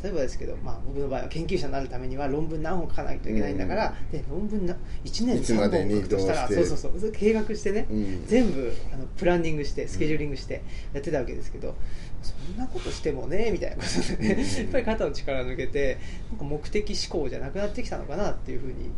[0.03, 7.01] 例えばですけど、まあ、僕の場合は研究者になるためには論文何本書かないといけないんだから、で論文な1年いつ3本書くとしたらそううそう。
[7.01, 8.27] そう計画してね、うん。
[8.27, 10.63] 全部あのプランニングしてスケジューリングして
[10.93, 11.75] やってたわけですけど、
[12.23, 14.63] そんなことしてもねみたいなことでね、うん。
[14.65, 15.99] やっぱり肩の力抜けて
[16.31, 18.91] なんか目的思考じゃなくなってきたのかなっていうふうに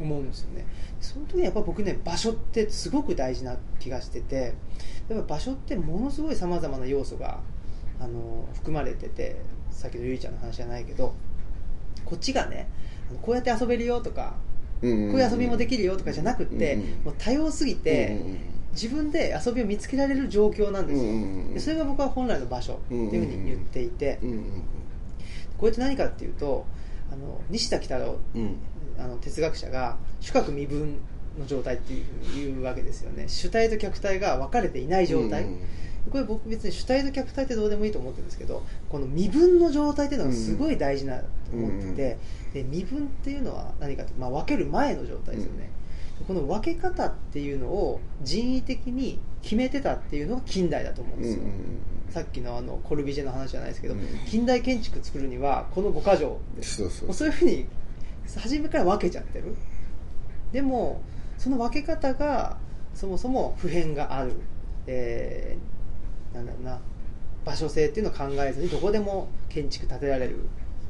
[0.00, 0.66] 思うんですよね。
[1.00, 4.54] その時にやっぱ僕ね場所ってすごく大事な気がしてて
[5.08, 7.40] やっぱ場所ってものすごいさまざまな要素が
[8.00, 9.36] あの含まれてて
[9.70, 11.14] さっきのゆいちゃんの話じゃないけど
[12.04, 12.68] こっちがね
[13.22, 14.34] こうやって遊べるよとか
[14.80, 18.38] こうこういう遊びもできるよとかじゃなくって、うんうんもう多様すぎて、うんうん
[18.76, 24.62] 自分で遊びを見つけられる状況なんですよ、うんうんうんでそれが僕は本来の場所っていうふうに言っていて、うんうん
[25.56, 26.66] これって何かっていうと
[27.10, 28.18] あの西田喜太郎
[28.98, 30.98] あの哲学者が主客未分
[31.38, 33.28] の状態っていう言うわけですよね。
[33.28, 35.60] 主体と客体が分かれていない状態、うん
[36.10, 42.18] これ僕別に主体と客体ってどうでもいいと思ってるんですけどこの身分の状態っていうのがすごい大事なと思ってて、
[42.54, 45.70] で身分っていうのは何かって、まあ、分ける前の状態ですよね、
[46.26, 51.54] この分け方っていうのを人為的に決めてたっていうのが近代だと思うんですよ、うんうん
[52.08, 57.08] さっきのあのコルビジェの話じゃないですけど、うん近代建築作るにはこの5箇条そうそう。
[57.08, 57.66] もうそういうふうに
[58.34, 59.54] 初めから分けちゃってる。
[60.52, 61.00] でも
[61.38, 62.56] その分け方が
[62.94, 64.32] そもそも普遍がある、
[64.86, 66.78] えーなんだろうな。
[67.44, 70.40] 場所性っていうのを考えずにどこでも建築建てられる。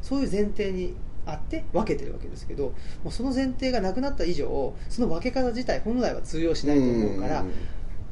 [0.02, 0.94] そういう前提に
[1.26, 2.72] あって分けてるわけですけど
[3.02, 7.52] もうその前提がなくなった以上その分け方自体本来は通用しないと思うから、うん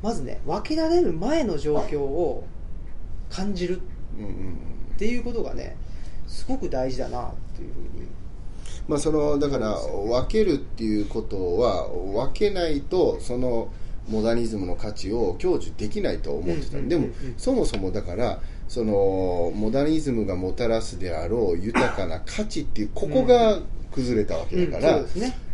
[0.03, 2.45] まずね分けられる前の状況を
[3.31, 5.77] 感じるっていうことがね
[6.27, 8.07] すごく大事だなっていうふうに
[8.89, 13.71] まあ、そのだから分けるっていうことは分けないとその
[14.09, 17.09] モダニズムの価値を享受できないと思ってた、でも
[17.39, 23.61] そもそもだからそのモダニズムがもたらすであろう豊かな価値っていうここが
[23.93, 25.01] 崩れたわけだから、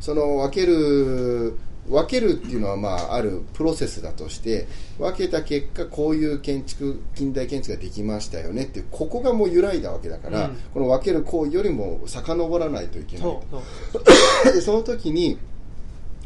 [0.01, 1.57] その分ける
[1.91, 4.66] 分けるっていうのは、まあ、あるプロセスだとして
[4.99, 10.57] 分けた結果こういう建築近代建築ができましたよねってここがもう揺らいだわけだから、うん。
[10.72, 13.62] この分ける行為よりも遡らないといけないそう
[13.93, 14.53] そう。
[14.53, 15.38] でその時に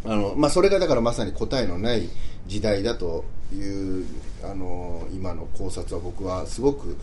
[0.04, 2.08] あの、まあ、それがだからまさに答えのない
[2.46, 3.56] 時代だとい
[4.02, 4.06] う
[4.44, 6.96] あの今の考察は僕はすごく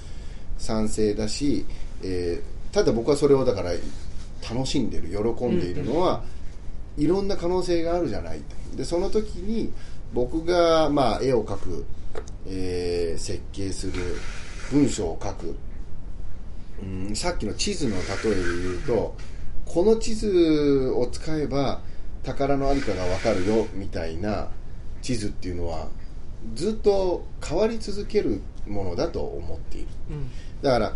[0.57, 1.65] 賛成だし、
[2.03, 3.71] えーただ僕はそれをだから
[4.49, 6.23] 楽しんでる喜んでいるのは、
[6.97, 8.39] いろんな可能性があるじゃない
[8.71, 8.77] と。
[8.77, 9.71] でその時に
[10.13, 11.85] 僕が、まあ、絵を描く、
[12.47, 13.93] えー設計する
[14.71, 15.55] 文章を書く。
[16.81, 19.15] うんさっきの地図の例えで言うと
[19.65, 21.81] この地図を使えば
[22.23, 24.49] 宝の在りかが分かるよみたいな
[25.01, 25.89] 地図っていうのは
[26.55, 29.87] ずっと変わり続けるものだと思っている。
[30.09, 30.31] うん。
[30.61, 30.93] だから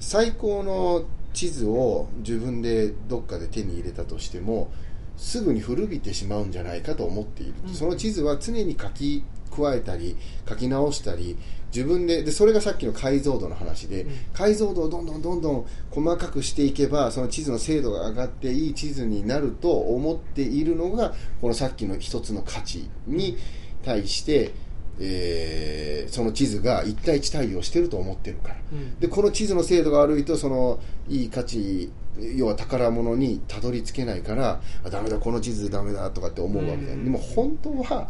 [0.00, 4.70] 最高の地図を自分でどっかで手に入れたとしても
[5.18, 7.74] すぐに古びてしまうんじゃないかと思っている、うん。
[7.74, 10.16] その地図は常に書き加えたり
[10.48, 11.36] 書き直したり
[11.74, 14.10] 自分ででそれがさっきの解像度の話で、うん。
[14.32, 23.36] 解像度をどんどんどんどん細かくしていけばその地図の精度が上がっていい地図になると思っているのがこのさっきの一つの価値に
[23.84, 24.52] 対して、
[25.00, 28.56] えーその地図が一対一対応してると思ってるから。
[28.72, 28.98] うん。
[28.98, 31.90] でこの地図の精度が悪いとそのいい価値
[32.36, 37.04] 要は宝物にたどり着けないからあダメだこの地図ダメだとかって思うわけだよ、うん。
[37.04, 38.08] でも本当は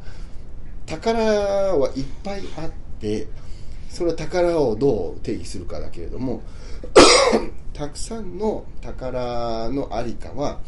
[0.86, 3.28] 宝はいっぱいあって
[3.90, 6.42] それは宝をどう定義するかだけれども
[7.74, 10.60] たくさんの宝のありかは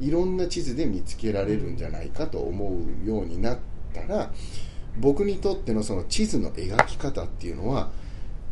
[0.00, 3.58] いろんな地図で見つけられるんじゃないかと思うようになっ
[3.92, 4.32] たら
[4.98, 7.90] 僕にとってのその地図の描き方っていうのは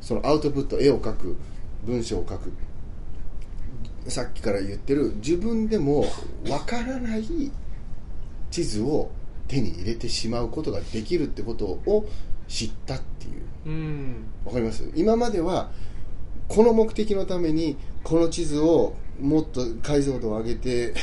[0.01, 1.37] そのアウトプット絵を描く
[1.85, 2.53] 文章を書く
[4.09, 6.05] さっきから言ってる自分でも
[6.49, 7.25] わからない
[8.51, 9.11] 地図を
[9.49, 12.07] 手に入れてしまうことができるってことを
[12.49, 13.43] 知ったっていう。
[13.67, 14.25] うん。
[14.45, 14.91] わかります？
[14.95, 15.71] 今までは
[16.49, 20.95] この目的のためにこの地図をもっと解像度を上げて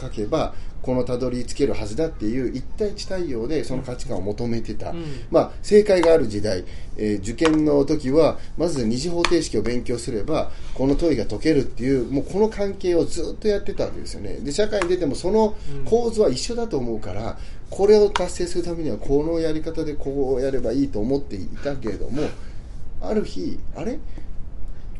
[0.00, 5.04] 書けばこのたどり着けるはずだっていう一対一対応でその価値観を求めてた、うん。
[5.30, 6.64] まあ、正解がある時代、
[6.96, 14.38] えー受験の時はまず二次方程式を勉強すればこの問いが解けるっていうもうこの関係をずっとやってたわけですよね。
[14.40, 17.38] で社会に出てもその構図は一緒だと思うから、
[17.70, 22.28] これを達成するためにはこのやり方でこうやればいいと思っていたけれども
[23.00, 23.98] ある日あれ？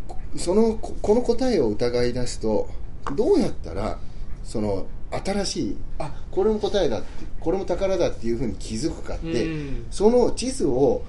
[0.09, 2.69] こそのここの答えを疑い出すと
[3.15, 3.99] どうやったら
[4.45, 9.87] その新しいあこれも答えだってこれも宝だっていうふうに気づくかって、うん。
[9.91, 11.05] その地図を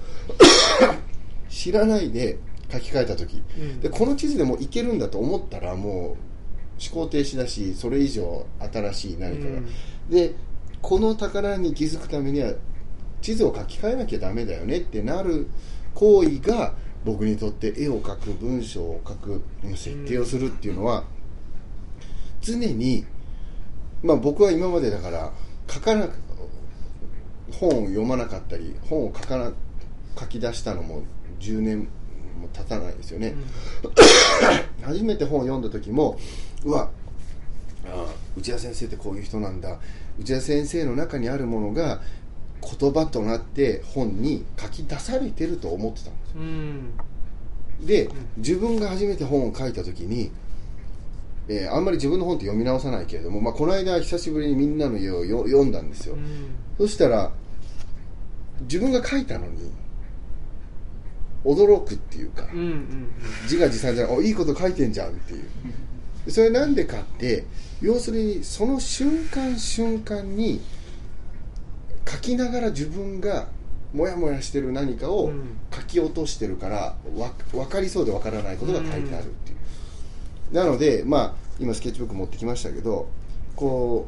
[1.48, 2.38] 知らないで
[2.70, 3.80] 書き換えた時、うん。
[3.80, 6.16] でこの地図でもいけるんだと思ったらもう思
[6.92, 9.66] 考停止だしそれ以上新しい何かが、うん。
[10.10, 10.34] で
[10.82, 12.52] この宝に気づくためには
[13.22, 15.46] 地図を書き換えなきゃダメだよねってなる
[15.94, 16.74] 行為が
[17.04, 19.42] 僕にとって絵を描く文章を書く
[19.74, 21.04] 設計をするっていうのは
[22.44, 23.06] 常に、
[24.04, 25.32] まあ、僕は今までだから
[25.68, 26.08] 書かな
[27.50, 29.52] 本を読まなかったり本を書かな
[30.18, 31.02] 書き出したのも
[31.40, 31.88] 10年
[32.40, 33.34] も経たないですよね、
[34.82, 36.18] 初めて本を読んだ時も
[36.64, 36.90] うわ
[37.86, 39.78] あ内田先生ってこういう人なんだ。
[40.18, 42.00] 内田先生の中にあるものが
[42.60, 46.92] 言葉となって本に書き出されてると思ってたんですうん。
[47.86, 50.30] で自分が初めて本を書いた時に、
[51.48, 56.48] えーあんまり自分の本って読み直さないけれども、まあ、この間久しぶりに「みんなの家」をよ読んだんですよ、うん。
[56.78, 57.32] そしたら
[58.62, 59.72] 自分が書いたのに
[61.44, 63.08] 驚くっていうか、うんうん
[63.42, 65.42] 自画自賛じゃないおいいこと書いてんじゃんっていう。
[66.24, 67.44] でそれなんでかって
[67.82, 70.62] 要するにその瞬間瞬間に
[72.08, 73.48] 書きながら自分が
[73.92, 75.58] モヤモヤしてる何かをうん。
[75.74, 79.56] 書き落としてるからわ分かりそうで分からないことが書いてあるっていう、
[80.54, 83.08] なのでまあ今スケッチブック持ってきましたけど
[83.56, 84.06] こ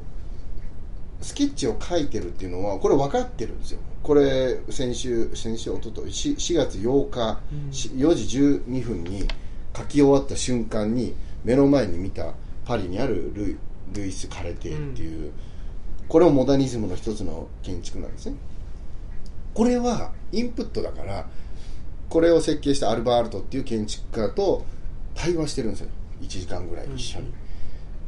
[1.20, 3.80] うスケッチを書いてるっていうのはこれ分かってるんですよ。
[4.02, 7.72] これ先週先週おととい 4, 4月8日、うん。
[7.72, 9.26] し4時12分に
[9.76, 12.34] 書き終わった瞬間に目の前に見た
[12.64, 13.56] パリにあるルイ
[13.92, 15.32] ルイス・カレテっていう、
[16.08, 18.36] これもモダニズムの一つの建築なんですね。
[19.54, 21.26] これはインプットだから
[22.08, 24.64] これを設計したアルバールトっていう建築家と
[25.14, 25.88] 対話してるんですよ
[26.26, 27.34] 1時間ぐらい一緒に、うん。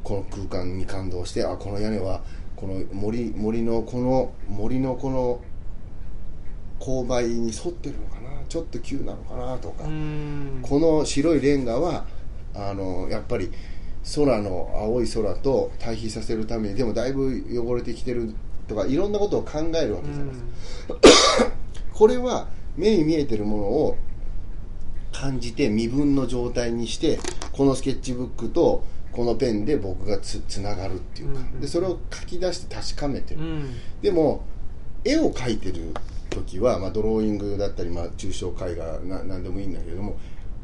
[0.03, 2.23] この空間に感動してあこの屋根は
[2.57, 5.41] この森森のこの森のこの
[6.81, 10.59] 勾配に沿ってるのかなちょっと急なのかなとか、うん。
[10.63, 12.07] この白いレンガは
[12.55, 13.53] あのやっぱり
[14.15, 18.35] 空の青い空と対比させるためにでもだいぶ汚れてきてる
[18.67, 21.51] とかいろんなことを考えるわけじゃないですか、
[21.93, 23.97] これは目に見えてるものを
[25.19, 27.19] 感じて身分の状態にして
[27.53, 33.75] このスケッチブックとこのペンで僕がつつながるっていうか、うんでそれを書き出して確かめてる、うん。
[34.01, 34.45] でも
[35.05, 35.93] 絵を描いてる
[36.31, 40.17] 時は、まあ、ドローイングだったり、まあ、抽象絵画な何でもいいんだけれども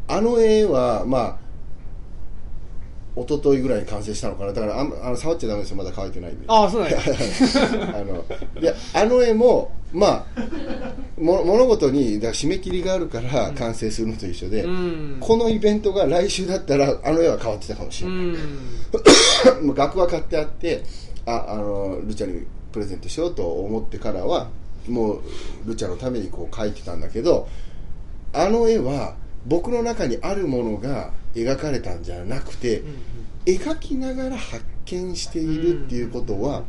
[0.06, 1.38] あの絵はまあ
[3.16, 4.52] 一昨日ぐらいに完成したのかな。
[4.52, 5.76] だからあんあの触っちゃダメですよ。
[5.76, 6.44] まだ乾いてないんで。
[6.48, 6.98] ああそうなんや。
[7.94, 8.24] あの
[8.60, 15.16] であの絵もまあも物事にだ締め切りがあるから完成するのと一緒で、うん。
[15.20, 18.36] このイベントが来週だったらあの絵は変わってたかもしれうない、
[19.62, 20.82] う額は買ってあって
[21.26, 24.48] ああのルチャにプレゼントしようと思ってからは
[24.88, 25.20] もう
[25.66, 27.48] ルチャのためにこう描いてたんだけど
[28.32, 29.14] あの絵は
[29.46, 32.82] 僕の中にあるものが描かれたんじゃなくて、
[33.44, 36.62] 描きながら発見しているっていうことは、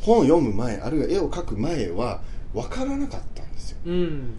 [0.00, 2.20] 本を読む前あるいは絵を描く前は
[2.52, 3.78] 分からなかったんですよ。
[3.86, 4.34] うん。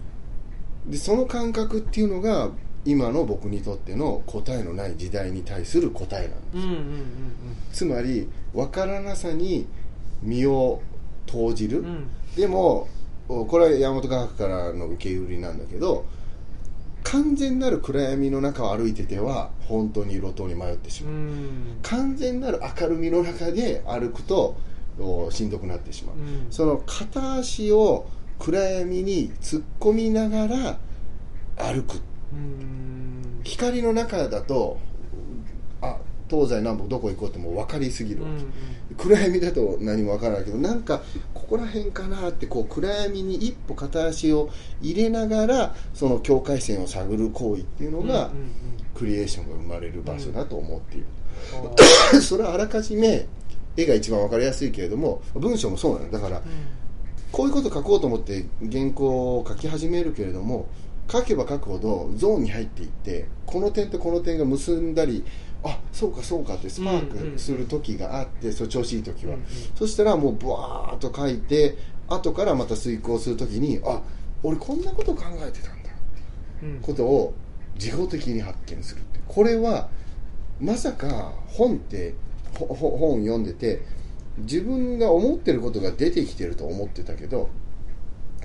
[0.87, 2.51] でその感覚っていうのが
[2.85, 6.57] 今の僕にとっての答えのない時代に対する答えなんです。
[6.57, 7.05] うんうんうん
[7.73, 9.67] つまり分からなさに
[10.21, 10.81] 身を
[11.25, 12.07] 投じる、うんうん。
[12.35, 12.87] でも
[13.27, 16.05] おこれは山本科学からの受け売りなんだけど
[17.05, 21.79] 完全なる暗闇の中を歩いてては本当に路頭に迷ってしうまう、ん。
[21.81, 24.57] 完全なる明るみの中で歩くと
[24.99, 26.47] おしんどくなってしまう、うん。
[26.49, 28.07] その片足を
[28.39, 30.77] 暗闇に突っ込みながら
[31.57, 32.01] 歩く。
[32.33, 33.41] うん。
[33.43, 34.79] 光の中だと
[35.81, 35.97] あ
[36.29, 38.53] 東西南北どこ行こうってもう分かりすぎるわけ、うん
[38.97, 41.01] 暗闇だと何も分からないけどなんか
[41.33, 44.49] ここら辺かなってこう暗闇に一歩片足を
[44.79, 48.51] 入れながらその境界線を探る行為っていうのが、うんうん
[48.95, 51.05] クリエーションが生まれる場所だと思っている、
[52.13, 52.21] うん。
[52.23, 53.27] それはあらかじめ
[53.75, 56.41] 絵が一番分かりやすいけれども文章もそうなのだから
[57.31, 60.67] こういうこと書こうと思って原稿を書き始めるけれども
[61.11, 65.23] 書けば書くほどゾーンに入っていってこの点とこの点が結んだり
[65.67, 69.47] あそうかそうかってスパークする時があって、そう調子いい時は、うんうん。
[69.75, 74.01] そしたらもうブワーッと書いて後からまた遂行する時にあ
[74.43, 75.93] 俺こんなこと考えてたんだっ
[76.59, 76.81] ていううん。
[76.81, 77.33] ことを
[77.73, 79.89] 自動的に発見するってこれは
[80.61, 82.13] まさか本って
[82.53, 83.81] 本読んでて
[84.37, 87.49] 自分が思ってることが出てきてると思ってたけど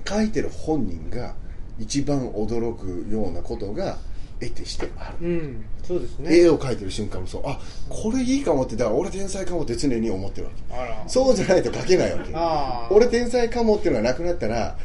[0.07, 1.35] 書いてる本人が
[1.79, 3.97] 一番驚くようなことが
[4.41, 5.65] 得てしてある、うん。
[5.83, 6.35] そうですね。
[6.35, 7.43] 絵を描いてる瞬間もそう。
[7.45, 10.75] あこれいいかもってだから俺天才かもって常に思ってるわけ。
[10.75, 11.03] あら。
[11.07, 12.95] そうじゃないと描けないわけ。
[12.95, 14.77] 俺天才かもっていうのがなくなったら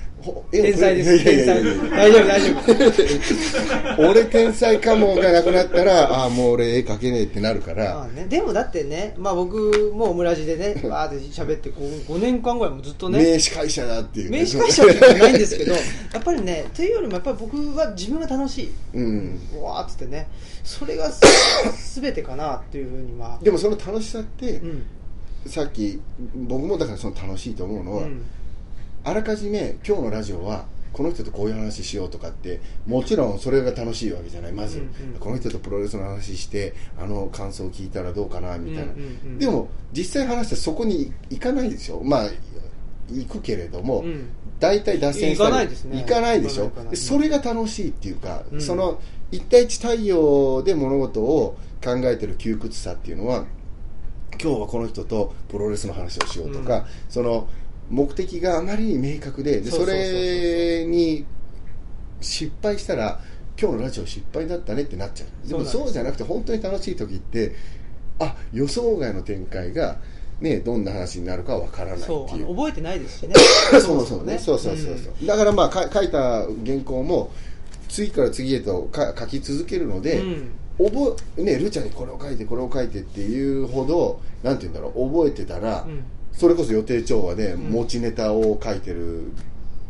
[0.51, 1.25] 天才です。
[1.25, 1.63] 天才。
[1.91, 2.55] 大丈夫大丈
[3.97, 4.11] 夫。
[4.11, 7.95] 俺天才かもがなくなったらああもう俺絵描けねえってなるから。
[7.95, 14.41] まあね、でもだってね、まあ、僕もオムラジでね バーって喋ってこう5年間ぐらいもずっとね名司会者だっていうね。
[14.41, 15.79] 名刺会社じゃないんですけど や
[16.19, 18.71] っぱりねというよりもやっぱり僕は自分が楽しい。
[18.95, 19.41] うん。
[19.59, 20.29] うわーっつってね
[20.65, 21.11] それが
[21.77, 24.83] すべてかなっていうふうにはでもその楽しさって、うん。
[25.47, 26.01] さっき
[26.35, 28.23] 僕もだからその楽しいと思うのは、うん
[29.07, 34.53] あらかじめ今日のラジオはこの人とこういう話しようとかってもちろんそれが楽しいわけじゃない。
[34.53, 42.03] まず、うんうんこの人とプロレスの話してあの感想を聞いたらどうかなみたいな、うんうんうんでも実際話してそこに行かないでしょ。
[42.03, 42.31] まあ
[43.09, 44.29] 行くけれども、うん。
[44.59, 46.01] 大体脱線したり行かないですね。
[46.01, 46.73] 行かないでしょ。
[46.95, 48.61] それが楽しいっていうか、うん。
[48.61, 49.01] その
[49.31, 53.45] 一対一対応で物事を考えてる窮屈さっていうのは
[54.43, 56.85] 今日はこの人とプロレスの話をしようとか、うん。
[57.09, 57.49] その
[57.91, 61.25] 目的があまりに明確ででそれに
[62.21, 63.21] 失敗したら
[63.61, 65.49] 今日のラジオ失敗だったねってなっちゃう。
[65.49, 67.55] でもそうじゃなくて本当に楽しい時って
[68.19, 69.97] あ予想外の展開が、
[70.41, 72.47] ね、どんな話になるかわからないっていう。
[72.47, 73.35] の覚えてないですしね。
[73.81, 74.39] そうそうね。
[74.39, 77.31] そうそうそうそう、だからまあか書いた原稿も
[77.89, 80.51] 次から次へとか書き続けるので、うん。
[80.79, 86.05] 覚えねルチャにこれを書いてこれを書いてっていうほどなんて言うんだろう覚えてたら、うん
[86.37, 87.71] それこそ予定調和でん。
[87.71, 89.33] 持ちネタを書いてる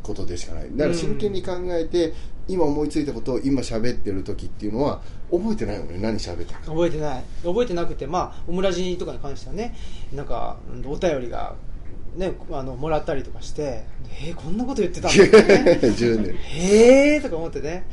[0.02, 0.68] ことでしかない。
[0.76, 2.14] だから真剣に考えて、
[2.48, 5.98] 今思いついたことを今喋ってる時っていうのは覚えてないよね。
[5.98, 6.60] 何喋ったか。
[6.66, 7.24] 覚えてない。
[7.44, 9.74] 覚えてなくてまあオムラジとかに関してはね
[10.12, 11.54] なんかうんお便りが
[12.14, 13.84] ねあのもらったりとかして
[14.22, 17.86] えー、こんなこと言ってたんだね10年へえとか思ってね。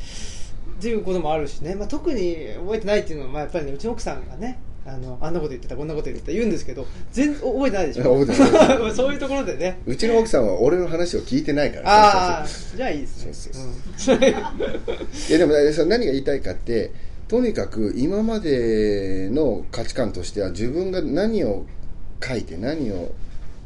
[0.78, 8.20] っていうこともあるしね、まあ、特に覚えてないっていうのは、まあ、やっぱりねうちの奥さんがねあのあんなこと言ってたこんなこと言ってた言うんですけど全然覚えてないでしょ。
[8.20, 8.78] 覚えてない。
[8.80, 9.80] ま あそういうところでね。
[9.86, 13.32] うちの奥さんは俺の話を聞いてないからああじゃあいいですね。
[13.96, 14.22] そううん。
[14.28, 15.52] いやでも
[15.86, 16.90] 何が言いたいかって
[17.28, 21.64] とにかく今までの価値観としては自分が何を
[22.22, 23.12] 書いて何を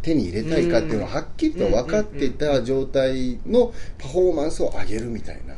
[0.02, 5.54] 手に入れたいかっていうのをはっきりと分かっていた状態のパフォーマンスを上げるみたいな。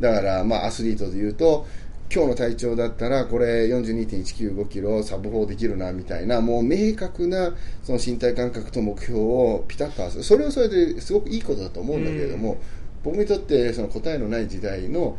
[0.00, 1.66] だからまあアスリートでいうと
[2.14, 10.24] 今日の体調だったらこれ42.195キロサブ4できるなみたいなもう明確なその身体感覚と目標をピタッと合わせる。
[10.24, 12.58] それはそれですごくいいことだと思うんだけれども、
[13.02, 15.16] 僕にとってその答えのない時代の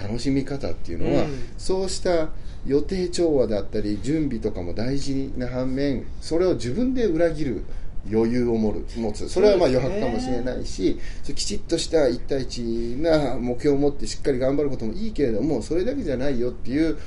[0.00, 1.48] 楽しみ方っていうのは、うん。
[1.58, 2.28] そうした
[2.66, 7.64] 予定調和だったり準備とかも大事な反面それを自分で裏切る
[8.10, 9.28] 余裕を持る持つ。
[9.28, 16.98] それはまあ余白かもしれないし、それきちっとした1対1な目標を持ってしっかり頑張ることもいいけれどもそれだけじゃないよっていう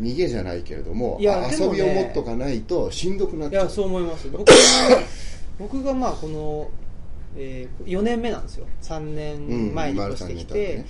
[0.00, 1.26] 逃げじゃないけれどもね。
[1.50, 3.64] 遊びを持っとかないとしんどくなっちゃう。
[3.64, 4.28] いやそう思います。
[4.30, 4.44] 僕
[5.58, 6.70] 僕がまあこの、
[7.36, 8.66] えー、4年目なんですよ。
[8.82, 10.84] 3年前に越してきて、うん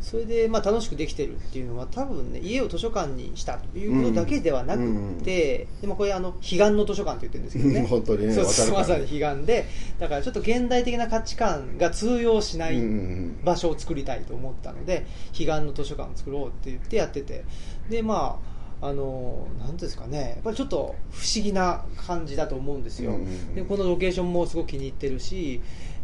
[0.00, 4.82] それでまあ楽しくできてるっていうのは多分ね家を図書館にしたということだけではなく
[5.22, 7.86] て、でもこれあの彼岸の図書館って言ってるんですけどね。
[7.86, 9.66] 本当にねそうまさに彼岸で
[9.98, 17.44] だからちょっと現代的な価値観が通用しないうんうん場所を作りたいと思ったので彼岸の図書館を作ろうって言ってやってて。
[17.88, 18.50] でまあ
[18.82, 20.30] あのなんですかね。
[20.30, 23.54] やっぱりちょっと不思議な感じだと思うんですよ、うんうんうん。
[23.54, 25.60] でこのロケーションもすごく気に入ってるし、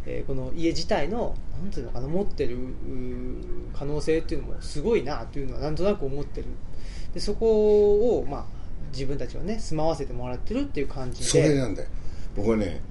[0.09, 2.57] えーこの家自体のなんていうのかな持ってる
[3.77, 6.47] 可能性っていうのもすごいなというのはなんとなく思ってる。
[7.13, 8.45] でそこを、まあ、
[8.91, 11.25] 自分たちはね住まわせてもらってるっていう感じで。
[11.25, 11.89] それなんだよ。
[12.35, 12.81] 僕はね、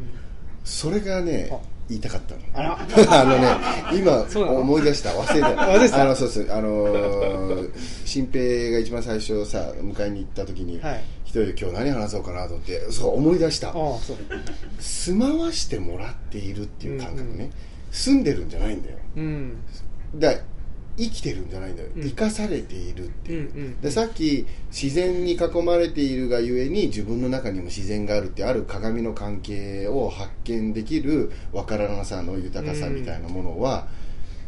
[0.64, 1.58] それがねあ。
[1.88, 2.40] 言いたかったの。
[2.54, 5.10] あのね今思い出した。
[5.10, 5.48] 忘れた。
[5.62, 6.02] 忘れてた？
[6.02, 6.46] あのそうそう。
[6.50, 7.70] あのー
[8.04, 13.68] 新平が一番最初さ迎えに行った時に、はい一人で今日何話そうかなと思ってそう思い出した。
[13.68, 14.16] ああそう。
[14.78, 17.50] 住まわしてもらっているっていう感覚ね、うんうん。
[17.90, 18.96] 住んでるんじゃないんだよ。
[19.16, 19.56] うん。
[20.14, 20.32] だ
[20.96, 22.02] 生きてるんじゃないんだよ、うん。
[22.04, 33.88] 生かされているっていう、うんうんでさっき自然に囲まれているがゆえに自分の中にも自然があるってある鏡の関係を発見できる分からなさの豊かさみたいなものは、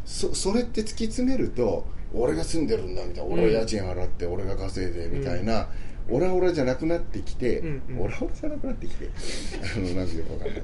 [0.05, 3.31] そそれって突き詰めると俺が住んでるんだみたいな。
[3.31, 5.67] 俺は家賃払って俺が稼いでみたいな、
[6.11, 8.01] オラオラじゃなくなってきて、うんうん。
[8.01, 9.09] オラオラじゃなくなってきて
[9.75, 10.63] あのなんていうかんない。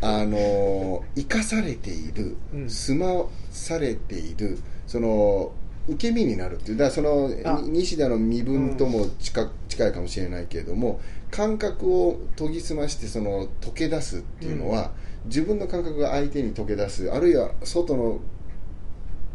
[0.00, 2.70] あの生かされている、うん。
[2.70, 5.52] 住まされているその
[5.88, 7.30] 受け身になるっていうだからその
[7.68, 14.92] 西田の身分とも近,、近いかもしれないけれども感覚を研ぎ澄ましてその溶け出すっていうのは、
[15.26, 18.20] 自分の感覚が相手に溶け出すあるいは外の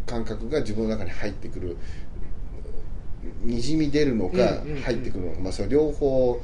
[0.05, 1.77] 感覚が自分の中に入ってくる
[3.43, 4.37] にじみ出るのか
[4.83, 6.41] 入ってくるのか、まあ、その両方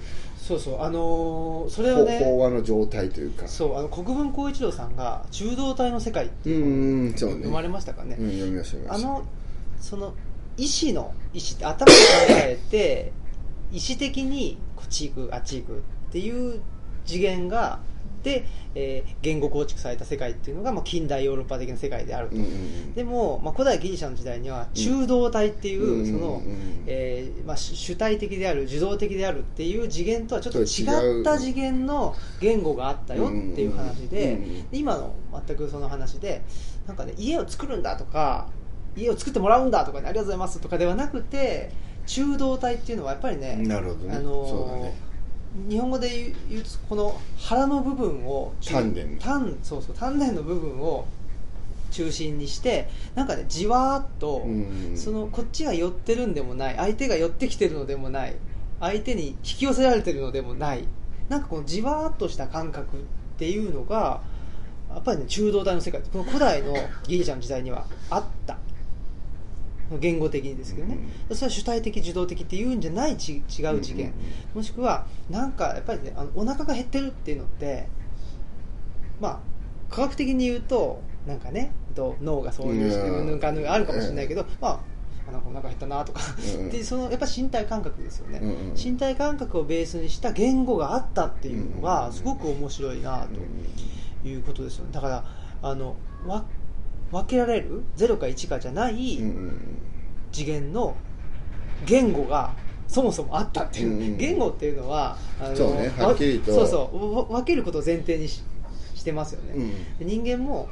[0.47, 0.81] そうそう。
[0.81, 3.47] あのーそれほをね飽和の状態というか。
[3.47, 3.77] そう。
[3.77, 9.07] あの国分光一郎さんが「中道体の世界」ってう読まれましたかね、うん、読みました読みました。
[9.07, 9.25] あの
[9.81, 10.13] その
[10.55, 11.97] 意思の意思頭で考
[12.29, 13.11] えて
[13.73, 16.61] 意思的にこっち行くあっち行くっていう
[17.05, 17.96] 次元がで、
[18.75, 22.93] えー言語構築された世界っていうのが、まあ、近代ヨーロッパ的な世界であると、うんうんうん。
[22.93, 26.41] でも、まあ、古代ギリシャの時代には中道体っていう、うんその、
[26.85, 34.65] えーまあ、主主体的である受動的であるっていう次元とはちょっと違った次元の言語があったよっていう話で、うんうんうん。
[34.71, 35.15] 今の
[35.47, 36.41] 全くその話で
[36.87, 38.47] なんかね家を作るんだとか
[38.95, 41.71] 家を作ってもらうんだとか、ね、ありがとうございますとかではなくて
[42.05, 44.15] 中道体っていうのはやっぱりねなるほどね。
[44.15, 45.06] あのーそうだね
[45.69, 49.25] 日本語で言うとこの腹の部分を中丹田。
[49.25, 51.07] 丹そうそう丹田の部分を
[51.91, 54.97] 中心にしてなんかねじわーっと、うん。
[54.97, 58.35] そのこっちが寄ってるんでもない相手が寄ってきてるのでもない
[58.79, 60.85] 相手に引き寄せられてるのでもない
[61.29, 62.99] なんかこのじわーっとした感覚っ
[63.37, 64.21] ていうのが
[64.89, 66.73] やっぱりね中道体の世界この古代の
[67.07, 68.57] ギリシャの時代にはあった
[69.99, 70.97] 言語的にですけどね、
[71.31, 74.11] それは主体的受動的っていうんじゃないち違う次元、うんうんうん。
[74.55, 77.87] もしくはなんかやっぱりねあのお腹が減ってるっていうのって
[79.21, 79.39] まあ
[79.89, 84.79] 科学的に言うとなんかねと脳がそういうしてうんうんぬんかんぬんがあるかもしれないけど、まあ
[85.29, 86.21] あなんかお腹減ったなとか、
[86.57, 86.69] うんうん。
[86.69, 93.27] でそのやっぱ身体感覚ですよね、うんうん身体感覚をベースにした言語があったっていうのうんうんがすごく面白いな
[94.23, 94.91] ということですよね。
[94.91, 95.23] だから
[95.61, 96.45] あのわ
[97.11, 99.19] 分けられる？0か1かじゃない
[100.31, 100.95] 次元の
[101.85, 102.53] 言語が
[102.87, 106.51] そもそもあったっていう、うんうん言語っていうのはあのそうねはっきりと。
[106.51, 107.15] わそうそう。
[107.15, 108.43] わ分けることを前提にし
[108.95, 109.97] してますよね、うん。
[109.99, 110.69] で人間も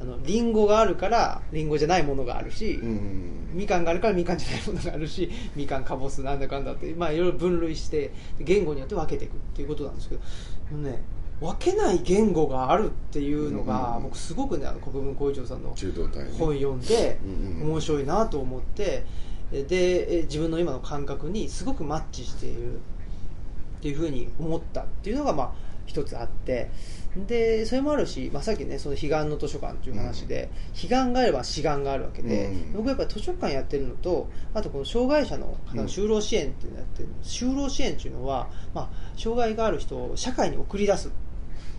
[0.00, 10.20] あのリンゴがあるからリンゴじゃないものがあるし、うんうんみかんがあるからみかんじゃないものがあるしみかんかぼすなんだかんだって、まあ、いろいろ分類して言語によって分けていくっていうことなんですけど。
[10.78, 11.00] ね
[11.40, 15.74] 分けない言語があるっていうのが、うん僕すごくねあの国分光一郎さんの
[16.38, 19.04] 本読んでうんうん面白いなと思って
[19.50, 22.78] でえ自分の今の感覚にすごくマッチしているっ
[23.82, 25.52] ていうふうに思ったっていうのがまあ
[25.86, 26.70] 一つあって。
[27.28, 41.12] でそれもあるし、まあ、さっきねその彼岸の図書館という話で、彼岸があれば志願があるわけで、うん僕はやっぱり図書館やってるのとあとこの障害者の方の就労支援っていうのをやってる就労支援っていうのは、まあ、障害がある人を社会に送り出す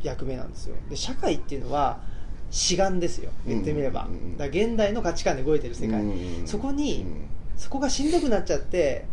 [0.08, 0.76] 役目なんですよ。
[0.90, 2.00] で社会っていうのは
[2.52, 3.32] 志願ですよ。
[3.46, 4.38] 言ってみれば、うん。
[4.38, 6.10] だ現代の価値観で動いてる世界、うん。
[6.42, 6.48] うん。
[6.48, 7.28] そこに、うん。
[7.58, 9.06] そこがしんどくなっちゃって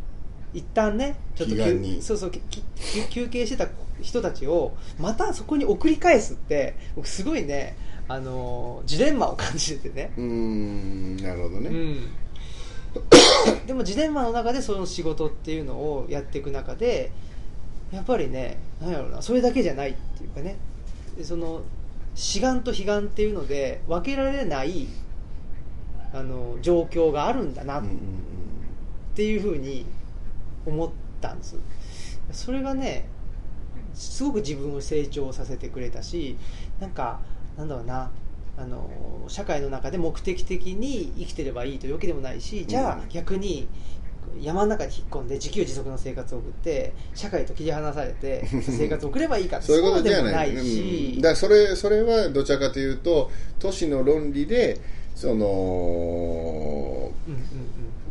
[0.54, 1.56] 一旦ねちょっと
[2.02, 3.68] そうそう休休憩してた
[4.00, 7.76] 人たちをまたそこに送り返すって僕すごいね
[8.08, 11.16] あのジレンマを感じててね、うーん。
[11.16, 12.06] なるほどね、うん、
[13.66, 17.12] でもジレンマの中でその仕事っていうのをやっていく中で
[17.92, 20.50] やっぱりねなんやろうなそれだけじゃないっていうかね。
[20.52, 20.56] で
[21.22, 21.62] その
[22.14, 24.86] 志願と悲願っていうので分けられない
[26.12, 27.84] あの状況があるんだなっ
[29.14, 29.86] ていうふうに
[30.66, 30.90] 思っ
[31.20, 31.56] たんです。
[32.32, 33.08] それがね
[33.94, 36.36] すごく自分を成長させてくれたし
[36.80, 37.20] なんか
[37.56, 38.10] なんだろうな
[38.56, 38.90] あの
[39.28, 43.08] 社会の中で目的的に生きてればいいというわけでもないしじゃあうん。
[43.08, 43.68] 逆に
[44.40, 50.64] 山の中に引っ込んで自給自足の生活を送って社会と切り離されて 生活を送ればいいかってそういうことじゃでもないないうん。
[50.64, 54.78] しだそれそれはどちらかというと都市の論理で
[55.14, 57.42] そのうんうん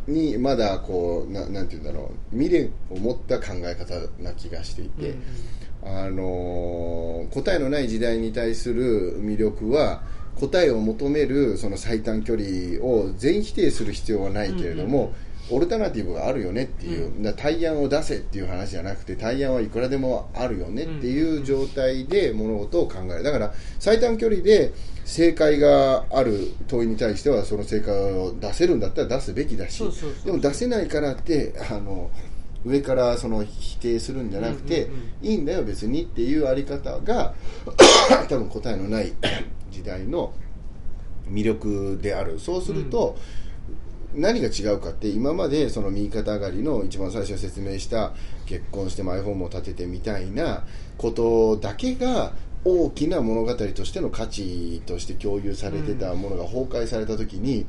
[0.08, 5.98] にまだこうななんて言うんだろう未練を持った考え方な気がしていて、うんうん。
[6.00, 10.02] あのー答えのない時代に対する魅力は
[10.40, 15.14] 答えを求めるその最短距離を全否定する必要はないけれども、
[15.50, 23.24] オルタナティブがあるよねっていう、うだから対案を出せっていう話じゃなくて対案はいくらでもあるよねっていう状態で物事を考える。
[23.24, 24.74] だから最短距離で
[25.06, 29.84] 正解がある問いに対してはその正解を出せるんだったら出すべきだし
[30.24, 32.12] でも出せないからってあの
[32.64, 35.28] 上からその否定するんじゃなくて、うんうんうん。
[35.28, 37.34] いいんだよ別にっていうあり方が
[38.30, 39.14] 多分答えのない
[39.72, 40.34] 時代の
[41.28, 42.40] 魅力である。
[42.40, 43.18] そうすると、
[44.14, 48.12] 何が違うかって今までその右肩上がりの一番最初に説明した
[48.46, 50.66] 結婚してマイホームを建ててみたいな
[50.98, 52.34] ことだけが
[52.64, 57.66] 大きな物語としての価値として共有されてたものが崩壊された時に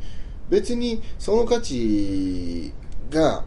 [0.51, 2.72] 別にその価値
[3.11, 3.45] が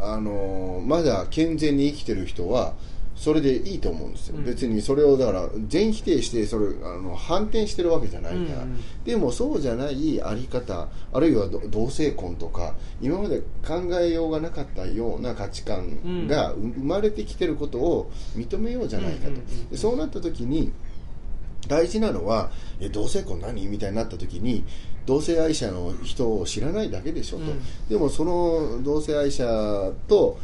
[0.00, 2.74] あのまだ健全に生きてる人は
[3.20, 4.44] それでいいと思うんですよ、うん。
[4.46, 9.04] 別にそれをだから全否定してそれあの反転してるわけじゃないから、うんうん。
[9.04, 19.34] でもそうじゃないあり方あるいはど同性婚とか今まで考えようがなかったような価値観がう生まれてきてることを認めようじゃないかと、
[19.70, 20.72] でそうなった時に
[21.68, 22.50] 大事なのは
[22.80, 24.64] え同性婚何みたいになった時に
[25.04, 27.60] 同性愛者の人を知らないだけでしょと、うん。
[27.90, 29.44] でもその同性愛者
[30.08, 30.38] とお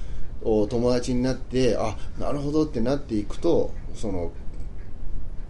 [0.68, 4.32] 友達になってあなるほどってなっていくとその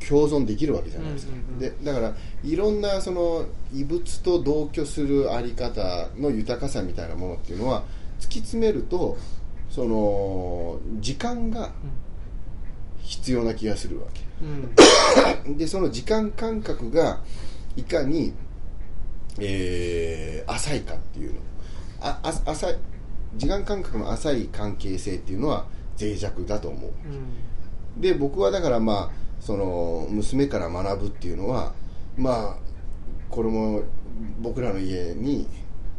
[0.08, 7.82] 共存できるわけじゃないですか、でだからいろんなその異物と同居するあり方の豊かさみたいなものっていうのは
[8.20, 9.16] 突き詰めると
[9.68, 11.72] その時間が
[13.02, 14.22] 必要な気がするわけ。
[15.48, 15.58] うん。
[15.58, 17.20] でその時間感覚が
[17.76, 18.32] いかに、
[19.40, 21.40] えー浅いかっていうの。
[22.00, 22.76] ああ浅い
[23.36, 25.66] 時間感覚の浅い関係性っていうのは
[26.00, 26.90] 脆弱だと思う。
[26.90, 28.00] うん。
[28.00, 29.10] で僕はだからまあ
[29.40, 31.72] その娘から学ぶっていうのは
[32.16, 32.56] まあ
[33.30, 33.82] これも
[34.40, 35.46] 僕らの家に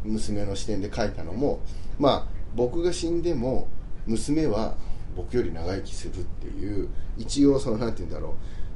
[0.04, 1.60] 娘の視点で書いたのも
[2.00, 3.68] まあ僕が死んでも
[4.06, 4.76] 娘は
[5.16, 8.32] 僕より長生きするっていう一応そのなんて言うんだろう。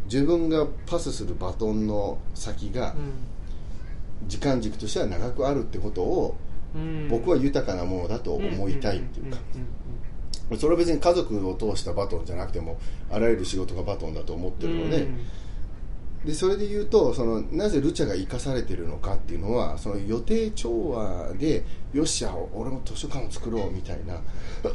[0.05, 2.95] 自分がパスするバトンの先が
[4.27, 6.50] 時間軸としては長くあるってことをうん
[7.09, 9.37] 僕は豊かなものだと思いたいっていうか。
[10.57, 12.77] それは別に家族を通したバトンじゃなくても
[13.09, 15.07] あらゆる仕事がバトンだと思ってるので,、
[16.25, 21.63] でそれで言うとそのなぜルチャが生かされてるのかっていうのはその予定調和で
[21.93, 24.21] よっしゃ俺も図書館を作ろうみたいな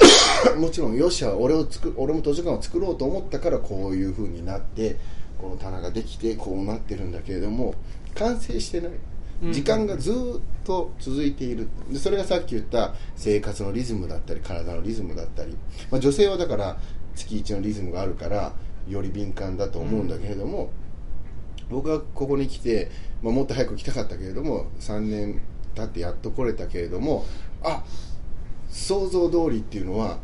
[0.56, 4.96] もちろんよっしゃ俺を作俺も図書館を作ろうと思ったからこういう風になって
[5.38, 7.74] この棚ができてこうなってるんだけれども
[8.14, 8.92] 完成してない。
[8.92, 11.68] うん時間がずーっと続いている。
[11.90, 15.56] でそれがさっき言った生活のリズムだったり体のリズムだったり、
[15.90, 16.78] まあ、女性はだから
[17.14, 18.52] 月1のリズムがあるから
[18.88, 20.70] より敏感だと思うんだけれども、
[21.70, 22.90] 僕はここに来て、
[23.22, 25.42] まあ、もっと早く来たかったけれども3年
[25.74, 27.26] 経ってやっと来れたけれども
[27.62, 27.82] あ
[28.68, 30.18] 想像通りっていうのは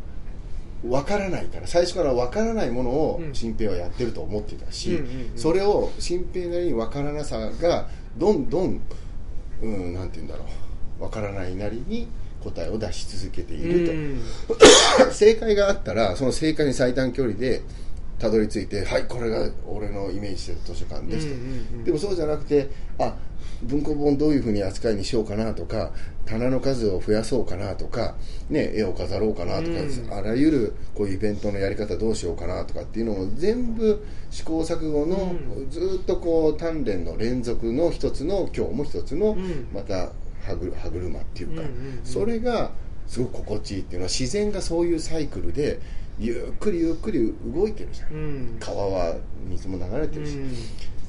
[0.85, 3.35] 分からないから最初から分からないものをうん。
[3.35, 5.39] 新平はやってると思ってたし、うんうんうん。
[5.39, 8.81] それを新平なりに分からなさがどんどん、
[9.63, 10.45] うん、なんて言うんだろ
[10.99, 12.09] う分からないなりに
[12.43, 13.93] 答えを出し続けていると。
[13.93, 14.23] うん
[15.13, 17.63] 正解があったらその正解に最短距離で
[18.23, 21.85] たどり着いてはいこれが俺のイメージしてる図書館ですと、うんうんうん。
[21.85, 22.71] でもそうじゃなくて
[23.01, 23.17] あ
[23.65, 25.91] 文庫本どういうふうに扱いにしようかなとか
[26.25, 28.15] 棚の数を増やそうかなとか、
[28.49, 30.13] ね、絵を飾ろうかなとか、うん。
[30.13, 35.71] あらゆるこういうイベントのやり方どうしようかなとかっていうのも全部試行錯誤の、うん。
[35.71, 39.69] ずっとこう鍛錬の連続の一つの今日も一つの、うん。
[39.75, 40.11] また
[40.45, 42.01] 歯車っていうか、うんうんうん。
[42.05, 42.71] それが
[43.09, 45.81] すごく心地いいっていうのは自然がそういうサイクルで
[46.19, 48.57] ゆっくりゆっくり動いてるじゃん、うん。
[48.61, 49.17] 川は
[49.49, 50.53] 水も流れてるし、うん。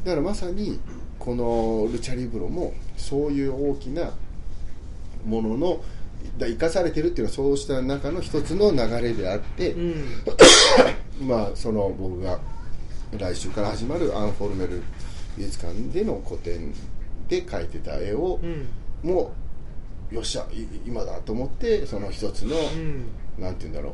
[0.03, 0.79] だからまさに
[1.19, 4.11] このルチャリブロもそういう大きな
[5.25, 5.81] ものの
[6.37, 10.05] だ生かされてるっていうのはそうした中の一つの流れであって、うん。
[11.27, 12.39] まあその僕が
[13.17, 14.81] 来週から始まるアンフォルメル
[15.37, 16.73] 美術館での個展
[17.27, 19.09] で描いてた絵を、うん。
[19.09, 19.33] も
[20.11, 23.05] うよっしゃい今だと思ってその一つの、うん。
[23.37, 23.93] なんて言うんだろう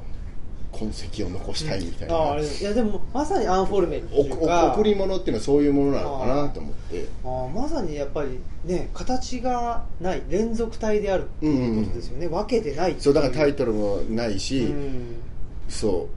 [0.72, 4.74] 痕跡を残したいみたいな、ああれいやでもまさにアンフォルメルっておいうか。
[4.74, 7.07] 贈り物っていうのはそういうものなのかなと思って。
[7.24, 15.15] あーまさにやっぱりね形がない連続体であるっていうことですよね、分けてないっていそうだからタイトルもないし、うん。
[15.67, 16.07] そ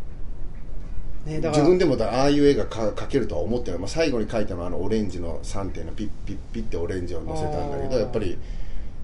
[1.27, 1.29] う。
[1.29, 8.37] ね、自分でもだああいう絵がか描けるとは思ってない、まあ、最後に描いたのはあのオレンジの3点のピッピッピッってオレンジを乗せたんだけどやっぱり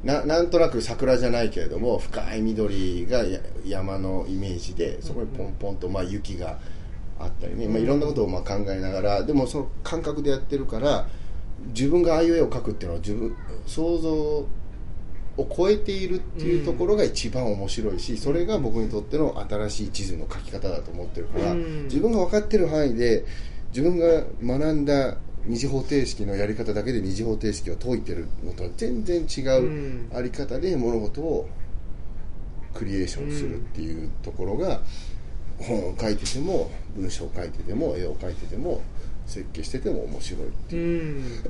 [0.04, 6.58] ななんとなく桜じゃないけれども深い緑がや山のイメージでそこにポンポンとまあ雪が
[7.18, 11.08] あったりね、まあ、いろんなことをまあ考えながらでもその感覚でやってるから
[11.74, 13.36] 自分がああいう絵を描くっていうのは自分
[13.66, 14.48] 想像を
[15.56, 21.84] 超えているっていうところが一番面白いし、それが僕にとっての新しい地図の描き方だと思ってるから、うん。
[21.84, 23.24] 自分が分かってる範囲で
[23.70, 25.16] 自分が学んだ
[25.46, 30.10] 二次方程式のやり方だけで二次方程式を解いてるのとは全然違ううん。
[30.14, 31.48] あり方で物事を
[32.74, 34.80] クリエーションするっていうところが
[35.58, 38.82] 本を書いてても文章を書いてても絵を描いてても
[39.26, 41.20] 設計してても面白いってういう。
[41.20, 41.42] ん。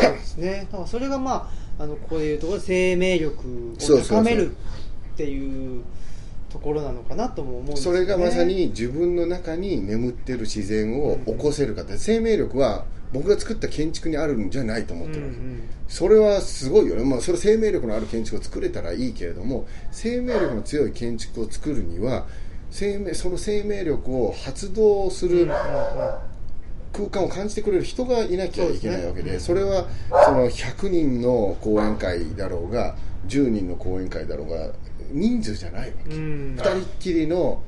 [0.00, 0.66] そうですね。
[0.70, 5.82] だからそれがまああのここでいうところで生命力を高めるっていう
[6.50, 8.00] ところなのかなとも思うんですね。
[8.00, 15.62] れがまさに自分の中に眠ってる自然を起こせるかって、生命力は僕が作った建築にあるんじゃないと思ってるわけ、うんうん。
[15.88, 22.26] それはすごいよね、まあ、それ生命力のある建築を作れたらいいけれども生命力の強い建築を作るには
[22.70, 25.50] 生命その生命力を発動する
[26.92, 29.86] 空間を感じてくれる人がいなきゃいけないわけでそれは
[30.24, 32.96] その100人の講演会だろうが
[33.26, 34.72] 10人の講演会だろうが
[35.10, 36.54] 人数じゃないわけ、うん。
[36.56, 37.62] 二人っきりの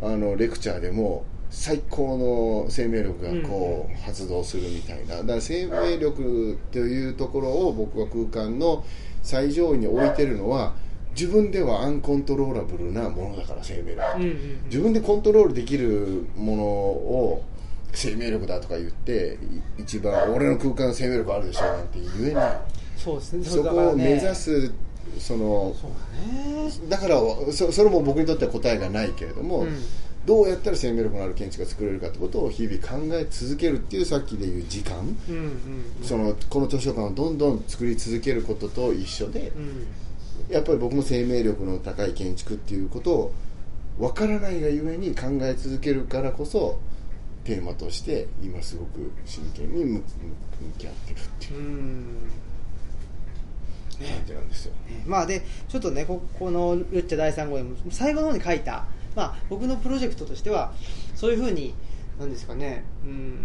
[0.00, 5.16] あのレクチャーでも最高の生命力がこう発動するみたいな。
[5.16, 8.84] だから生命力というところを僕は空間の
[9.22, 10.74] 最上位に置いてるのは
[11.10, 14.16] 自分ではアンコントローラブルなものだから生命力。
[14.16, 17.44] うんうん自分でコントロールできるものを
[17.92, 19.38] 生命力だとか言って
[19.78, 22.60] い一番俺の空間生命力あるでしょなんて言えない。
[22.96, 23.44] そうですね。
[23.44, 24.70] そこを目指す
[25.18, 25.74] その
[26.12, 26.70] ね。
[26.88, 27.16] だから
[27.50, 29.76] そそれも僕にとっては答えがないけれども、うん
[30.28, 35.52] どうやったら生命力のある建築が作れるかってことを日々考え続けるっていうさっきで言う時間、うんうん
[36.02, 39.86] そのこの図書館をどんどん作り続けることと一緒でう、ん
[40.54, 43.32] やっぱり僕も生命力の高い建築っていうことを
[43.98, 46.78] 分からないがゆえに考え続けるからこそ
[47.44, 50.02] テーマとして今すごく真剣に向向
[50.76, 51.58] き合ってるっていう。
[51.58, 52.04] うん。
[53.98, 54.72] 感じなんですよ。
[55.06, 60.72] まあでちょっとねここのルッチャ第3号でも最後の方に書いた、まあ、僕のプロジェクトとしては
[61.14, 61.74] そういうふうに
[62.18, 63.38] なんですかねうん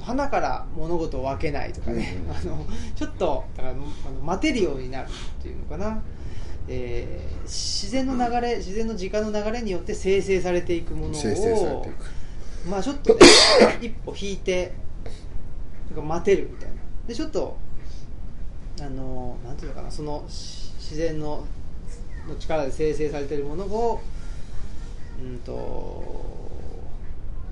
[0.00, 2.36] 花から物事を分けないとかね、うんうん。
[2.36, 2.66] あの
[2.96, 6.02] ちょっとだからあのマテリオになるっていうのかな、
[6.68, 11.86] えー自然の流れ自然の時間の流れによって生成されていくものを
[12.68, 13.20] まあちょっとね
[13.82, 14.72] 一歩引いて
[15.94, 16.76] 待てるみたいな。
[17.06, 17.56] でちょっと
[18.80, 21.44] あのなんていうのかなそのし自然の
[22.28, 24.00] の力で生成されているものを
[25.20, 25.52] うんと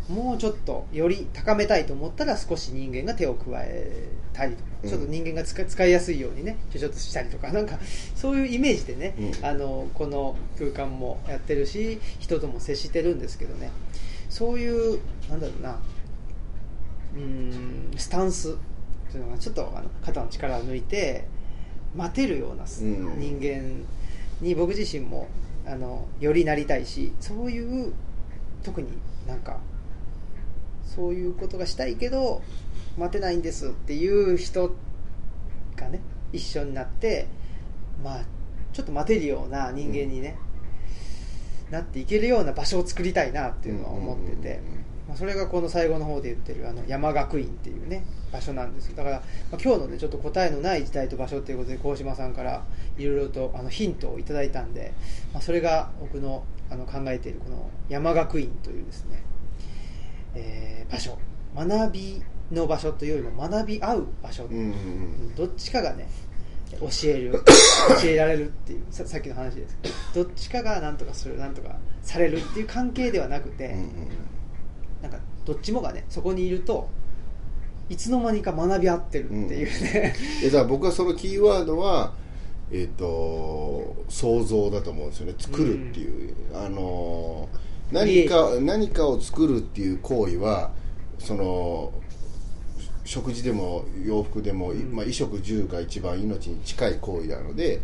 [0.08, 4.90] もうちょっとより高めたいと思ったら少し人間が手を加えたりとか、うん。
[4.90, 7.78] ちょっと人間が使使いやすいようにねちょっとしたりとかなんか
[8.16, 9.46] そういうイメージでね、うん。
[9.46, 13.70] あのこの空間もやってるし人とも接してるんですけどね。
[14.28, 15.78] そういうなんだろうな
[17.14, 21.24] うーんスタンスっていうのがちょっとあの肩の力を抜いて
[21.96, 23.84] 待てるような人間
[24.40, 25.28] に僕自身も
[25.66, 27.92] あのよりなりたいしそういう
[28.62, 28.88] 特に
[29.26, 29.58] なんか
[30.84, 32.42] そういうことがしたいけど
[32.98, 34.74] 待てないんですっていう人
[35.76, 36.00] がね
[36.32, 37.26] 一緒になって
[38.02, 38.24] まあ
[38.72, 40.36] ちょっと待てるような人間にね、
[41.70, 44.60] なっていけるような場所を作りたいなっていうのは思ってて、
[45.10, 49.16] まあ、それがこの最後の方で言ってるあの山学院っていうね場所なんですだから、
[49.50, 52.62] まあ、今日のねちょっと答えのない時代と場所っていうことで鴻島さんから
[52.96, 54.94] いろいろとあのヒントをいただいたんで、
[55.32, 59.24] まあ、それが僕のあの考えているこの山学院というですね、
[60.36, 61.18] えー場所。
[61.56, 66.08] 学びの場所というよりも学び合う場所、うんうんどっちかがね
[66.78, 67.42] 教える
[68.02, 69.88] 教えられるっていうささっきの話ですけ
[70.20, 73.86] どどっちかが何とかする何とかされるっていう関係ではなくて、うんうん
[75.02, 76.88] なんかどっちもがねそこにいると
[77.88, 82.12] いつの間にか学び合ってるっていうね、えだから僕はそのキーワードは、
[82.70, 85.34] えっと想像だと思うんですよね。
[85.36, 87.48] 作るっていう、あの
[87.90, 90.70] 何か何かを作るっていう行為は
[91.18, 91.92] その
[93.04, 97.80] 食事でも洋服でも、いまあ、衣食住が一番命に近い行為なので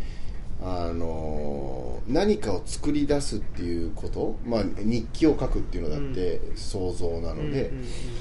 [0.62, 7.72] あの何かを作り出すっていうこと、まあ、日記を書くっていうのだって想像なので、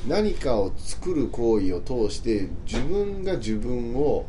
[0.07, 4.25] 何かを作る行為を通して自分が自分を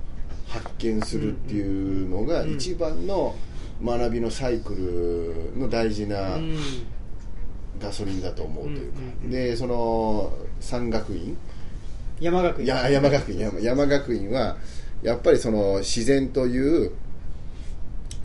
[0.46, 2.54] 発見するっていうのがうん。
[2.54, 3.34] 一番の
[3.84, 4.74] 学びのサイク
[5.54, 6.56] ルの大事なうん。
[7.78, 8.98] ガソリンだと思うというか、
[9.28, 11.36] でその山学院？
[12.20, 12.66] 山学院。
[12.66, 13.38] 山学院。
[13.38, 14.56] 山山学院は
[15.02, 16.92] やっぱりその自然という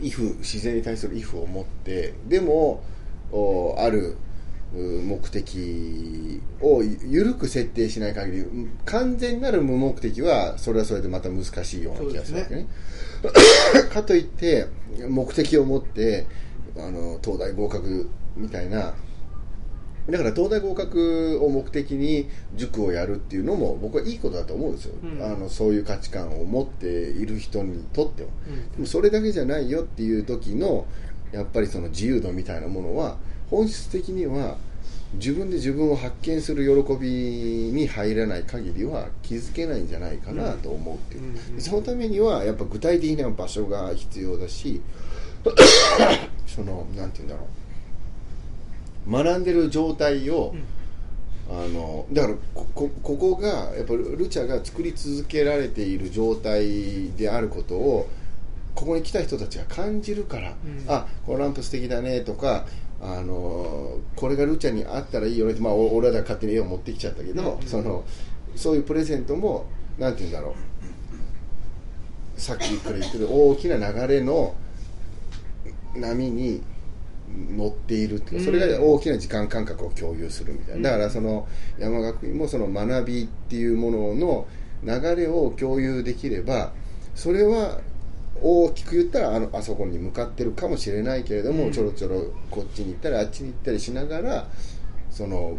[0.02, 2.82] 威風自然に対する威風を持ってでも
[3.30, 4.16] おある
[4.74, 12.66] う目的を緩く設定しない限りうん完全なる無目的はそれはそれでまた難しいような気がするわけね。
[13.92, 14.66] かといって
[15.08, 16.26] 目的を持って
[16.76, 18.94] あの東大合格みたいな
[20.10, 25.22] だから東大合格を目的に塾をやるっていうのも僕はいいことだと思うんですよ、うん。
[25.24, 28.72] あのそういう価値観を持っている人にとっては、うん。
[28.72, 30.86] でもそれだけじゃないよっていう時の
[31.30, 33.16] やっぱりその自由度みたいなものは
[33.48, 34.56] 本質的には
[35.14, 41.54] 自分で自分を発見する喜びに入らない限りは気づけないんじゃないかなと思うっていう、うん。
[41.54, 41.60] うん。
[41.60, 44.80] そのためにはやっぱ具体的な場所が必要だし
[46.46, 47.61] そのなんて言うんだろう
[49.08, 50.54] 学んでる状態を、
[51.50, 58.08] あのだからここここがやっぱルチャが作り続けられている状態であることを
[58.74, 60.84] ここに来た人たちが感じるから、うん。
[60.88, 62.66] あこのランプ素敵だねとか
[63.00, 67.66] あのこれがルチャにあったらいいよねって、まあ、お俺らが勝手に絵を持ってきちゃったけど、うん。
[67.66, 68.04] その
[68.56, 69.66] そういうプレゼントも
[69.98, 70.54] なんて言うんだろ
[72.36, 72.40] う。
[72.40, 74.54] さっきから言ってる大きな流れの
[75.94, 76.62] 波に
[77.50, 81.46] 乗っているっていうかそれが大きな時間感覚を共有するみたいな、だからその
[81.78, 84.46] 山学院もその学びっていうものの
[84.84, 86.72] 流れを共有できれば
[87.14, 87.80] それは
[88.40, 91.72] 大きく言ったらあのあそこに向かってるかもしれないけれども、うん。
[91.72, 94.46] ちょろちょろこっちに行ったりあっちに行ったりしながら
[95.10, 95.58] その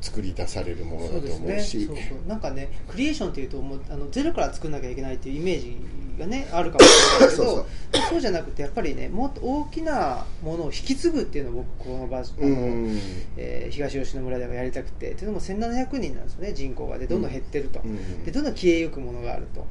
[0.00, 1.86] 作り出されるものだと思うし。
[1.86, 5.76] そうそうなんかねクリエーションっていうともうあのゼロから作んなきゃいけないっていうイメージ
[6.18, 7.66] がねあるかもしれないけど
[8.10, 12.98] そうじゃなくてやっぱりねもっと大きなものを引き継ぐっていうのを僕この場所うん。
[13.36, 16.98] えー東吉野村ではやりたくてっていうのも1700人なんですよね人口が。
[16.98, 18.24] でどんどん減ってると、うん。
[18.24, 19.66] でどんどん消えゆくものがあると。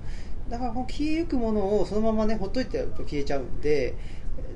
[0.49, 3.95] だからこの消えゆくものをそのままねほっといてやると消えちゃうんで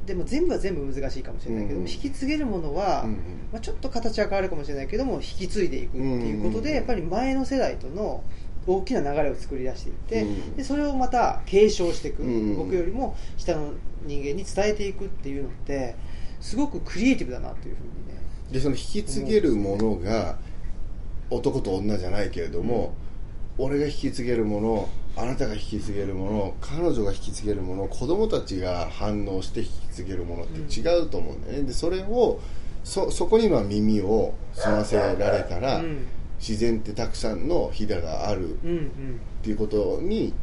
[0.05, 3.11] でも全部は全部難しいかもしれないけど、うん引き継げるものは、うん
[3.51, 8.23] まあ、ちょっと形は変わるかもしれないけども引き継いでいくっていうことで、うんやっぱり前の世代との
[8.67, 15.95] 大きな流れを作り出していって、うんでそれをまた継承していく、うん僕よりも下の人間に伝えていくっていうのって
[16.39, 18.21] すごくクリエイティブだなというふうにね。
[18.51, 20.39] でその引き継げるものが
[21.29, 22.93] 男と女じゃないけれども、
[23.57, 32.39] 俺が引き継げるものあなたが引き継げるもの彼女が引き継げるもの子供たちが反応して引き継げるものって違うと思うんだよね、でそれを
[32.83, 36.07] そそこには耳を澄ませられたら、うん。
[36.39, 38.57] 自然ってたくさんのひだがあるっ
[39.43, 40.33] ていうことに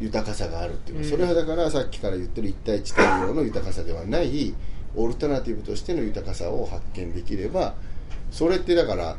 [0.00, 1.10] 豊かさがあるっていうか、うん。
[1.10, 4.54] それはだからさっきから言ってる一対一対応の豊かさではない
[4.96, 7.74] オルタナティブとしての豊かさを発見できれば
[8.30, 9.18] それってだから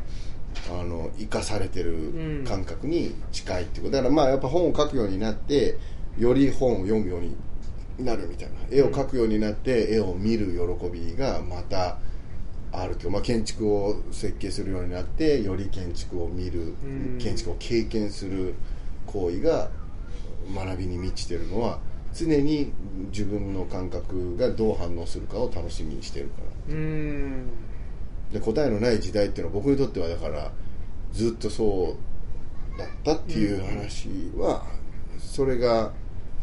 [0.69, 5.77] あの生かされてる感覚に近いってこと、だからまあやっぱ本を書くようになって
[6.17, 7.35] より本を読むように
[7.99, 8.55] なるみたいな。
[8.71, 11.97] 絵を描くようになって絵を見る喜びがまた
[12.71, 13.07] あると。
[13.07, 16.73] いう、まあ、建築を設計するようになってより建築を見る、
[17.19, 18.55] 建築を経験する
[19.05, 19.69] 行為が
[20.55, 21.80] 学びに満ちてるのは
[22.13, 22.71] 常に
[23.11, 26.75] 自分の感覚がどう反応するかを楽しみにしてるから
[28.34, 30.51] で答えのない時代っていうのは僕にとってはだから
[31.14, 31.95] ずっとそ
[32.76, 34.65] うだったっていう話は、
[35.19, 35.91] それが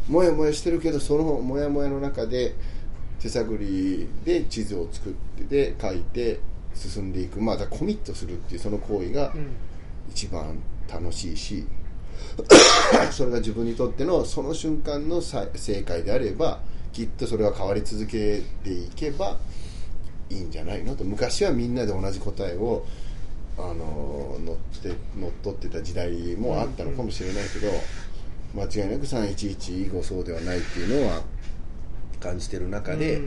[0.09, 2.55] もやもやしてるけどそのもやもやの中で
[3.21, 6.41] 手探りで地図を作ってで書いて
[6.75, 7.41] 進んでいく。
[7.41, 9.35] まあだコミットするっていうその行為が
[10.09, 10.59] 一番
[10.89, 11.67] 楽しいし、
[13.11, 16.61] それが自分にとってのその瞬間の正解であれば
[16.93, 19.37] きっとそれは変わり続けていけば
[20.31, 22.87] いいんじゃないのと昔はみんなで同じ答えを
[23.59, 24.89] あの乗って
[25.19, 27.73] 乗っ取ってた時代もあったのかもしれないけど、
[28.55, 31.23] 間違いなく311以後そうではないっていうのは
[32.21, 33.21] 感じてる中で、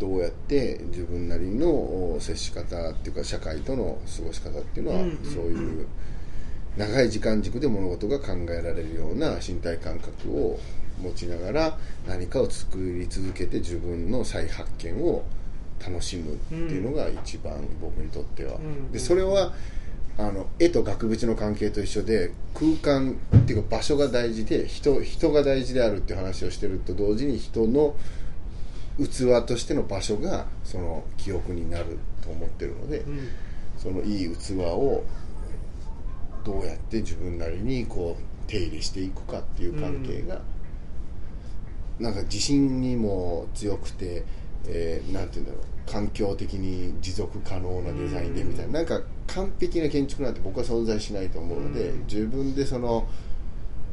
[0.00, 5.86] どうやって自分なりの接し方っていうか社会との過ごし方っていうのは、そういう
[6.76, 10.58] 長い時間軸で物事が考えられるような身体感覚を
[11.00, 15.24] 持ちながら何かを作り続けて自分の再発見を
[15.80, 18.58] 楽しむっていうのが一番僕にとっては、
[18.92, 19.52] でそれは
[20.18, 27.96] あの絵と額縁の関係と一緒で空間っていうか場所が大事で人人が大事であるっていう話をしてると同時に人の
[28.98, 33.28] 器としての場所がその記憶になると思ってるので、うん、
[33.78, 35.04] そのいい器を
[36.44, 40.40] どうやって自分なりにこう手入れしていくかっていう関係が、
[41.98, 44.24] うん、なんか自信にも強くて、
[44.66, 53.06] えー、なんて言うんだろう環境的に持続可能なデザインでみたいな、うん、なんか完璧な建築なんて僕は存在しないと思うので、自分でその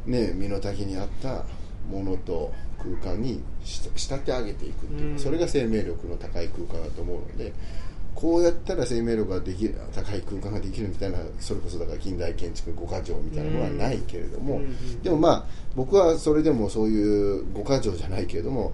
[0.06, 1.44] ね身の丈に合った
[1.90, 7.52] ものと空間に仕立て上げていくっていう、それが生命力の高い空間だと思うので
[8.14, 14.60] こうやったら生命力ができる高い空間ができるみたいなそれこそだから近代建築5か条みたいなものはないけれども、
[15.02, 15.44] でもまあ
[15.76, 18.72] 僕はそれでもそういう5か条じゃないけれども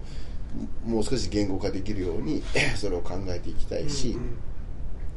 [0.85, 2.43] もう少し言語化できるように
[2.75, 4.17] それを考えていきたいし、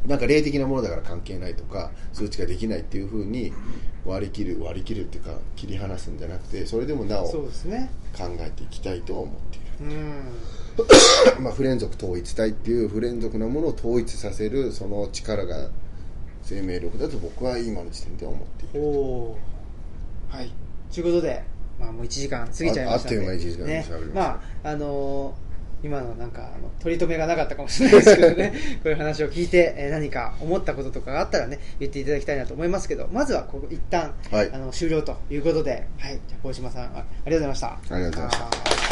[0.07, 3.53] なんか霊的なものだから関係ないとか数値ができないっていうふうに
[4.05, 7.49] 割り切る割り切るっていうか切り離すんじゃなくてそれでもなお考
[8.39, 9.97] えていきたいとは思っている、
[11.43, 15.69] まあ、不連続統一体っていう不連続なものを統一させるその力が
[16.43, 18.87] 生命力だと僕は今の時点では思っている。
[18.87, 19.37] お
[20.31, 20.51] はい。
[20.93, 21.45] ということで、
[21.79, 25.49] まあ、もう1時間過ぎちゃいましたあっという間に1時間ね、まああのー
[25.83, 28.53] 今のなんかあの取り留めがなかったかもしれないですけどね。
[28.83, 37.67] こういう話を聞いて、えー、何か思ったこととかがあったらね言っていただきたいなと思いますけどまずはここ一旦、はい、あの終了ということで、はい、じゃ小島さんありがとうございました。
[37.69, 38.88] ありがとうございました